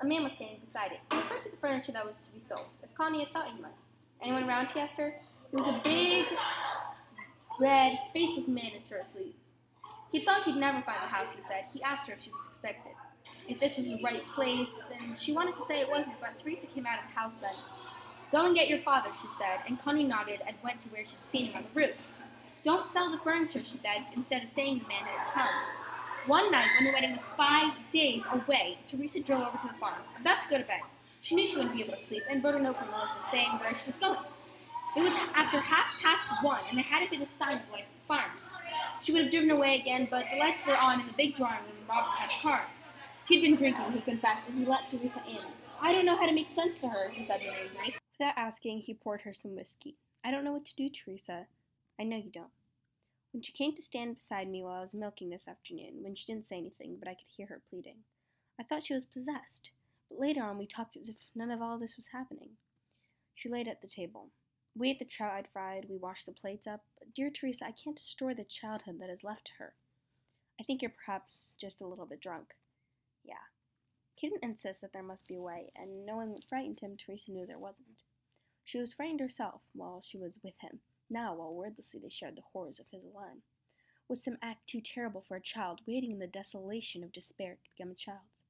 A 0.00 0.04
man 0.06 0.24
was 0.24 0.32
standing 0.32 0.58
beside 0.58 0.92
it. 0.92 1.00
He 1.10 1.16
referred 1.16 1.42
to 1.42 1.50
the 1.50 1.56
furniture 1.56 1.92
that 1.92 2.04
was 2.04 2.16
to 2.18 2.30
be 2.32 2.40
sold, 2.40 2.66
as 2.82 2.92
Connie 2.92 3.20
had 3.24 3.32
thought 3.32 3.48
he 3.54 3.62
might. 3.62 3.70
Anyone 4.20 4.44
around, 4.48 4.70
he 4.72 4.80
asked 4.80 4.98
her. 4.98 5.08
It 5.52 5.58
was 5.60 5.68
a 5.68 5.80
big, 5.84 6.26
red, 7.58 7.98
faceless 8.12 8.48
man 8.48 8.72
in 8.76 8.82
shirt 8.88 9.06
sleeves. 9.12 9.36
He 10.12 10.24
thought 10.24 10.44
he'd 10.44 10.56
never 10.56 10.80
find 10.82 11.02
the 11.02 11.08
house, 11.08 11.28
he 11.34 11.42
said. 11.48 11.64
He 11.72 11.82
asked 11.82 12.06
her 12.06 12.14
if 12.14 12.22
she 12.22 12.30
was 12.30 12.40
expected, 12.50 12.92
if 13.48 13.60
this 13.60 13.76
was 13.76 13.86
the 13.86 14.00
right 14.02 14.22
place, 14.34 14.68
and 14.98 15.18
she 15.18 15.32
wanted 15.32 15.56
to 15.56 15.62
say 15.66 15.80
it 15.80 15.90
wasn't, 15.90 16.20
but 16.20 16.38
Teresa 16.38 16.66
came 16.66 16.86
out 16.86 16.98
of 16.98 17.08
the 17.08 17.18
house 17.18 17.32
then. 17.40 17.54
Go 18.32 18.46
and 18.46 18.54
get 18.54 18.68
your 18.68 18.80
father, 18.80 19.10
she 19.20 19.28
said, 19.38 19.60
and 19.66 19.80
Connie 19.80 20.04
nodded 20.04 20.40
and 20.46 20.56
went 20.62 20.80
to 20.82 20.88
where 20.88 21.04
she'd 21.04 21.18
seen 21.18 21.46
him 21.46 21.56
on 21.56 21.64
the 21.72 21.80
roof. 21.80 21.96
Don't 22.62 22.86
sell 22.86 23.10
the 23.10 23.18
furniture, 23.18 23.62
she 23.64 23.78
begged, 23.78 24.06
instead 24.16 24.42
of 24.42 24.50
saying 24.50 24.80
the 24.80 24.88
man 24.88 25.04
had 25.04 25.32
come. 25.34 25.54
One 26.26 26.50
night, 26.50 26.68
when 26.76 26.86
the 26.86 26.92
wedding 26.92 27.12
was 27.12 27.24
five 27.36 27.72
days 27.92 28.22
away, 28.32 28.78
Teresa 28.86 29.20
drove 29.20 29.42
over 29.42 29.58
to 29.58 29.68
the 29.68 29.78
farm, 29.78 29.94
about 30.20 30.40
to 30.40 30.48
go 30.48 30.58
to 30.58 30.64
bed. 30.64 30.80
She 31.20 31.36
knew 31.36 31.46
she 31.46 31.56
wouldn't 31.56 31.76
be 31.76 31.82
able 31.82 31.94
to 31.96 32.06
sleep, 32.08 32.24
and 32.28 32.42
wrote 32.42 32.56
a 32.56 32.62
note 32.62 32.78
from 32.78 32.90
Melissa 32.90 33.14
saying 33.30 33.50
where 33.60 33.74
she 33.74 33.90
was 33.90 33.94
going. 34.00 34.18
It 34.96 35.02
was 35.02 35.12
after 35.34 35.60
half 35.60 35.86
past 36.02 36.42
one, 36.42 36.60
and 36.70 36.78
there 36.78 36.84
hadn't 36.84 37.10
been 37.10 37.20
a 37.20 37.26
sign 37.26 37.58
of 37.58 37.70
life 37.70 37.84
at 37.84 38.00
the 38.00 38.06
farm. 38.08 38.30
She 39.02 39.12
would 39.12 39.24
have 39.24 39.30
driven 39.30 39.50
away 39.50 39.78
again, 39.78 40.08
but 40.10 40.24
the 40.32 40.38
lights 40.38 40.60
were 40.66 40.74
on 40.74 41.00
in 41.02 41.06
the 41.06 41.12
big 41.12 41.34
drawing 41.34 41.60
room 41.64 41.76
and 41.80 41.88
Robert 41.88 42.16
had 42.16 42.30
a 42.30 42.42
car. 42.42 42.64
He'd 43.28 43.42
been 43.42 43.56
drinking, 43.56 43.92
he 43.92 44.00
confessed, 44.00 44.48
as 44.48 44.56
he 44.56 44.64
let 44.64 44.88
Teresa 44.88 45.22
in. 45.28 45.44
I 45.82 45.92
don't 45.92 46.06
know 46.06 46.16
how 46.16 46.24
to 46.24 46.32
make 46.32 46.48
sense 46.48 46.78
to 46.80 46.88
her, 46.88 47.10
he 47.10 47.26
said 47.26 47.42
was 47.42 47.74
nice. 47.76 47.98
Without 48.18 48.38
asking, 48.38 48.80
he 48.80 48.94
poured 48.94 49.22
her 49.22 49.34
some 49.34 49.54
whiskey. 49.54 49.96
I 50.24 50.30
don't 50.30 50.44
know 50.44 50.52
what 50.52 50.64
to 50.64 50.74
do, 50.74 50.88
Teresa. 50.88 51.46
I 52.00 52.04
know 52.04 52.16
you 52.16 52.30
don't. 52.30 52.50
When 53.32 53.42
she 53.42 53.52
came 53.52 53.74
to 53.74 53.82
stand 53.82 54.16
beside 54.16 54.48
me 54.48 54.62
while 54.62 54.78
I 54.78 54.80
was 54.80 54.94
milking 54.94 55.28
this 55.28 55.46
afternoon, 55.46 56.02
when 56.02 56.14
she 56.14 56.24
didn't 56.24 56.48
say 56.48 56.56
anything, 56.56 56.96
but 56.98 57.08
I 57.08 57.14
could 57.14 57.28
hear 57.36 57.48
her 57.48 57.60
pleading, 57.68 57.98
I 58.58 58.62
thought 58.62 58.84
she 58.84 58.94
was 58.94 59.04
possessed. 59.04 59.72
But 60.08 60.20
later 60.20 60.42
on, 60.42 60.56
we 60.56 60.66
talked 60.66 60.96
as 60.96 61.10
if 61.10 61.16
none 61.34 61.50
of 61.50 61.60
all 61.60 61.78
this 61.78 61.98
was 61.98 62.06
happening. 62.12 62.52
She 63.34 63.50
laid 63.50 63.68
at 63.68 63.82
the 63.82 63.88
table. 63.88 64.30
We 64.78 64.90
ate 64.90 64.98
the 64.98 65.06
trout 65.06 65.32
I'd 65.32 65.48
fried, 65.48 65.86
we 65.88 65.96
washed 65.96 66.26
the 66.26 66.32
plates 66.32 66.66
up. 66.66 66.82
Dear 67.14 67.30
Teresa, 67.30 67.64
I 67.64 67.72
can't 67.72 67.96
destroy 67.96 68.34
the 68.34 68.44
childhood 68.44 69.00
that 69.00 69.08
is 69.08 69.24
left 69.24 69.46
to 69.46 69.52
her. 69.58 69.72
I 70.60 70.64
think 70.64 70.82
you're 70.82 70.90
perhaps 70.90 71.54
just 71.58 71.80
a 71.80 71.86
little 71.86 72.04
bit 72.04 72.20
drunk. 72.20 72.48
Yeah. 73.24 73.36
He 74.14 74.28
didn't 74.28 74.44
insist 74.44 74.82
that 74.82 74.92
there 74.92 75.02
must 75.02 75.28
be 75.28 75.36
a 75.36 75.42
way, 75.42 75.70
and 75.74 76.04
knowing 76.04 76.30
what 76.30 76.44
frightened 76.46 76.80
him, 76.80 76.96
Teresa 76.96 77.30
knew 77.32 77.46
there 77.46 77.58
wasn't. 77.58 78.02
She 78.64 78.78
was 78.78 78.92
frightened 78.92 79.20
herself 79.20 79.62
while 79.72 80.02
she 80.02 80.18
was 80.18 80.38
with 80.42 80.58
him. 80.60 80.80
Now, 81.08 81.34
while 81.34 81.54
wordlessly 81.54 82.00
they 82.00 82.10
shared 82.10 82.36
the 82.36 82.42
horrors 82.52 82.78
of 82.78 82.86
his 82.90 83.04
alarm, 83.04 83.42
was 84.08 84.22
some 84.22 84.36
act 84.42 84.66
too 84.66 84.82
terrible 84.82 85.22
for 85.26 85.36
a 85.36 85.40
child 85.40 85.80
waiting 85.86 86.10
in 86.10 86.18
the 86.18 86.26
desolation 86.26 87.02
of 87.02 87.12
despair 87.12 87.54
to 87.54 87.70
become 87.74 87.92
a 87.92 87.94
child? 87.94 88.42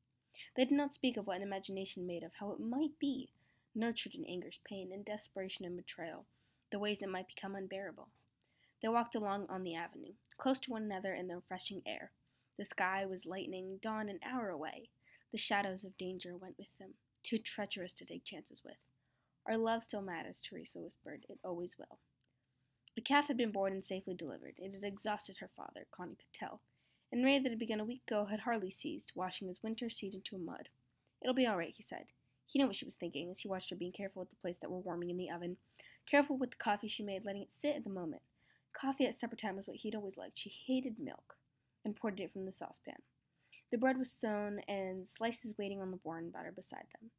They 0.57 0.65
did 0.65 0.75
not 0.75 0.93
speak 0.93 1.17
of 1.17 1.29
what 1.29 1.37
an 1.37 1.43
imagination 1.43 2.05
made 2.05 2.25
of, 2.25 2.33
how 2.41 2.51
it 2.51 2.61
might 2.61 2.99
be, 2.99 3.31
nurtured 3.77 4.15
in 4.15 4.25
anger's 4.25 4.61
pain, 4.69 4.91
in 4.93 5.03
desperation 5.03 5.65
and 5.65 5.77
betrayal, 5.77 6.27
the 6.71 6.79
ways 6.79 7.03
it 7.03 7.09
might 7.09 7.29
become 7.29 7.55
unbearable. 7.55 8.09
They 8.83 8.89
walked 8.89 9.15
along 9.15 9.47
on 9.49 9.63
the 9.63 9.75
avenue, 9.75 10.15
close 10.37 10.59
to 10.61 10.71
one 10.71 10.83
another 10.83 11.15
in 11.15 11.29
the 11.29 11.37
refreshing 11.37 11.83
air. 11.87 12.13
The 12.59 12.65
sky 12.65 13.05
was 13.07 13.27
lightening, 13.27 13.79
dawn 13.81 14.09
an 14.09 14.21
hour 14.25 14.49
away. 14.49 14.91
The 15.33 15.39
shadows 15.39 15.85
of 15.85 15.97
danger 15.97 16.37
went 16.37 16.59
with 16.59 16.77
them, 16.79 16.95
too 17.23 17.39
treacherous 17.39 17.93
to 17.95 18.05
take 18.05 18.25
chances 18.25 18.63
with. 18.65 18.77
Our 19.47 19.57
love 19.57 19.83
still 19.83 20.03
matters, 20.03 20.41
Teresa 20.41 20.81
whispered. 20.81 21.27
It 21.29 21.39
always 21.45 21.77
will. 21.79 21.99
The 22.95 23.03
calf 23.03 23.29
had 23.29 23.37
been 23.37 23.53
born 23.53 23.73
and 23.73 23.85
safely 23.85 24.15
delivered. 24.15 24.55
It 24.59 24.73
had 24.73 24.85
exhausted 24.85 25.39
her 25.39 25.51
father, 25.55 25.87
Connie 25.91 26.17
could 26.17 26.33
tell, 26.33 26.61
and 27.13 27.25
Ray, 27.25 27.39
that 27.39 27.51
had 27.51 27.59
begun 27.59 27.81
a 27.81 27.85
week 27.85 28.03
ago, 28.09 28.25
had 28.27 28.41
hardly 28.41 28.71
ceased, 28.71 29.13
washing 29.15 29.49
his 29.49 29.63
winter 29.63 29.89
seed 29.89 30.15
into 30.15 30.35
a 30.35 30.39
mud. 30.39 30.69
It'll 31.23 31.35
be 31.35 31.47
all 31.47 31.57
right, 31.57 31.75
he 31.75 31.83
said. 31.83 32.13
He 32.47 32.59
knew 32.59 32.67
what 32.67 32.77
she 32.77 32.85
was 32.85 32.97
thinking 32.97 33.31
as 33.31 33.41
he 33.41 33.49
watched 33.49 33.71
her 33.71 33.77
being 33.77 33.93
careful 33.93 34.21
with 34.21 34.31
the 34.31 34.37
plates 34.37 34.59
that 34.61 34.71
were 34.71 34.79
warming 34.79 35.11
in 35.11 35.17
the 35.17 35.31
oven, 35.31 35.57
careful 36.09 36.39
with 36.39 36.51
the 36.51 36.57
coffee 36.57 36.89
she 36.89 37.03
made, 37.03 37.25
letting 37.25 37.43
it 37.43 37.53
sit 37.53 37.77
at 37.77 37.85
the 37.85 37.91
moment. 37.91 38.23
Coffee 38.73 39.07
at 39.07 39.15
supper 39.15 39.37
time 39.37 39.57
was 39.57 39.67
what 39.67 39.79
he'd 39.79 39.95
always 39.95 40.17
liked. 40.17 40.39
She 40.39 40.53
hated 40.67 40.99
milk, 40.99 41.37
and 41.85 41.97
poured 41.97 42.21
it 42.21 42.33
from 42.33 42.45
the 42.45 42.53
saucepan. 42.53 43.03
The 43.71 43.79
bread 43.79 43.99
was 43.99 44.11
sown 44.11 44.61
and 44.69 45.09
slices 45.09 45.55
waiting 45.59 45.81
on 45.81 45.91
the 45.91 46.11
and 46.11 46.33
butter 46.33 46.53
beside 46.55 46.87
them. 47.01 47.11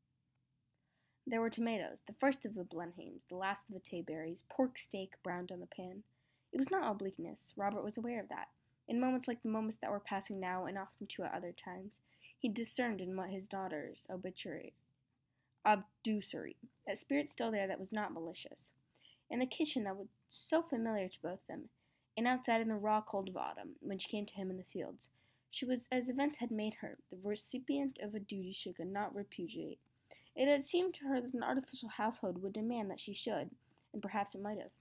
There 1.26 1.42
were 1.42 1.50
tomatoes, 1.50 2.00
the 2.08 2.14
first 2.14 2.46
of 2.46 2.56
the 2.56 2.64
Blenheims, 2.64 3.26
the 3.28 3.36
last 3.36 3.66
of 3.68 3.74
the 3.74 3.82
Tayberries, 3.82 4.44
pork 4.50 4.78
steak 4.78 5.16
browned 5.24 5.52
on 5.52 5.60
the 5.60 5.66
pan. 5.66 6.04
It 6.54 6.58
was 6.58 6.72
not 6.72 6.84
all 6.84 6.94
bleakness. 6.94 7.54
Robert 7.58 7.84
was 7.84 7.98
aware 7.98 8.22
of 8.22 8.30
that. 8.30 8.48
In 8.88 9.02
moments 9.02 9.28
like 9.28 9.44
the 9.44 9.50
moments 9.50 9.78
that 9.82 9.92
were 9.92 10.00
passing 10.00 10.40
now, 10.40 10.66
and 10.66 10.78
often 10.78 11.06
too 11.06 11.24
at 11.24 11.34
other 11.34 11.52
times, 11.52 11.98
he 12.38 12.48
discerned 12.48 13.02
in 13.02 13.18
what 13.18 13.30
his 13.30 13.46
daughter's 13.46 14.08
obituary, 14.10 14.74
obducery, 15.68 16.56
a 16.88 16.96
spirit 16.96 17.30
still 17.30 17.52
there 17.52 17.68
that 17.68 17.80
was 17.80 17.92
not 17.92 18.14
malicious. 18.14 18.72
In 19.30 19.40
the 19.40 19.46
kitchen 19.46 19.84
that 19.84 19.98
was 19.98 20.08
so 20.30 20.62
familiar 20.62 21.10
to 21.10 21.22
both 21.22 21.46
them, 21.48 21.70
and 22.16 22.26
outside 22.26 22.62
in 22.62 22.70
the 22.70 22.76
raw 22.76 23.02
cold 23.02 23.28
of 23.28 23.36
autumn, 23.36 23.76
when 23.82 23.98
she 23.98 24.10
came 24.10 24.26
to 24.26 24.34
him 24.34 24.50
in 24.50 24.58
the 24.58 24.64
fields, 24.64 25.10
she 25.50 25.66
was, 25.66 25.88
as 25.92 26.10
events 26.10 26.38
had 26.38 26.52
made 26.52 26.76
her, 26.76 26.98
the 27.12 27.18
recipient 27.22 28.00
of 28.02 28.16
a 28.16 28.20
duty 28.20 28.52
she 28.52 28.72
could 28.72 28.88
not 28.92 29.14
repudiate. 29.14 29.80
It 30.36 30.48
had 30.48 30.64
seemed 30.64 30.94
to 30.96 31.06
her 31.06 31.20
that 31.20 31.34
an 31.34 31.44
artificial 31.44 31.90
household 31.90 32.42
would 32.42 32.54
demand 32.54 32.90
that 32.90 33.00
she 33.00 33.14
should, 33.14 33.52
and 33.92 34.02
perhaps 34.02 34.36
it 34.36 34.42
might 34.42 34.60
have. 34.60 34.72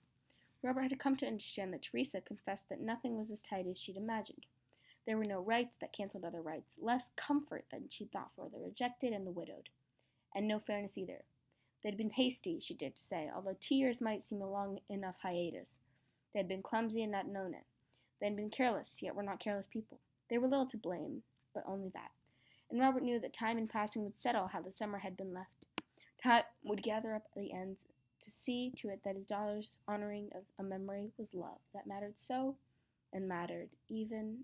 Robert 0.63 0.83
had 0.83 0.99
come 0.99 1.17
to 1.17 1.27
understand 1.27 1.73
that 1.73 1.83
Teresa 1.83 2.21
confessed 2.21 2.69
that 2.69 2.81
nothing 2.81 3.17
was 3.17 3.31
as 3.31 3.41
tight 3.41 3.67
as 3.67 3.79
she'd 3.79 3.97
imagined. 3.97 4.47
There 5.07 5.17
were 5.17 5.25
no 5.27 5.41
rights 5.41 5.77
that 5.81 5.93
canceled 5.93 6.25
other 6.25 6.43
rights, 6.43 6.75
less 6.81 7.11
comfort 7.17 7.65
than 7.71 7.89
she'd 7.89 8.13
thought 8.13 8.33
for 8.35 8.49
the 8.49 8.59
rejected 8.59 9.13
and 9.13 9.27
the 9.27 9.31
widowed, 9.31 9.69
and 10.37 10.47
no 10.47 10.61
fairness 10.61 10.97
either. 10.97 11.25
They'd 11.83 11.97
been 11.97 12.11
hasty, 12.11 12.61
she 12.61 12.75
to 12.75 12.91
say, 12.95 13.29
although 13.35 13.57
two 13.59 13.75
years 13.75 14.01
might 14.01 14.25
seem 14.25 14.41
a 14.41 14.49
long 14.49 14.79
enough 14.89 15.17
hiatus. 15.23 15.79
They 16.33 16.39
had 16.39 16.49
been 16.49 16.63
clumsy 16.63 17.03
and 17.03 17.11
not 17.11 17.27
known 17.27 17.55
it. 17.55 17.65
They 18.21 18.27
had 18.27 18.37
been 18.37 18.51
careless, 18.51 18.97
yet 19.01 19.17
were 19.17 19.25
not 19.25 19.41
careless 19.41 19.67
people. 19.67 19.99
They 20.31 20.39
were 20.39 20.47
little 20.47 20.67
to 20.67 20.77
blame, 20.77 21.23
but 21.53 21.65
only 21.67 21.89
that 21.95 22.11
and 22.71 22.81
Robert 22.81 23.03
knew 23.03 23.19
that 23.21 23.33
time 23.33 23.59
in 23.59 23.69
passing 23.69 24.03
would 24.05 24.19
settle 24.19 24.49
how 24.49 24.61
the 24.61 24.73
summer 24.73 24.99
had 24.99 25.17
been 25.17 25.33
left. 25.33 25.67
Time 26.23 26.43
would 26.65 26.83
gather 26.83 27.15
up 27.15 27.25
the 27.35 27.53
ends 27.53 27.85
to 28.21 28.31
see 28.31 28.73
to 28.77 28.89
it 28.89 29.01
that 29.05 29.17
his 29.17 29.27
daughter's 29.27 29.79
honoring 29.87 30.31
of 30.35 30.45
a 30.59 30.63
memory 30.63 31.11
was 31.19 31.35
love 31.35 31.59
that 31.75 31.87
mattered 31.87 32.19
so 32.19 32.57
and 33.13 33.29
mattered 33.29 33.69
even 33.89 34.39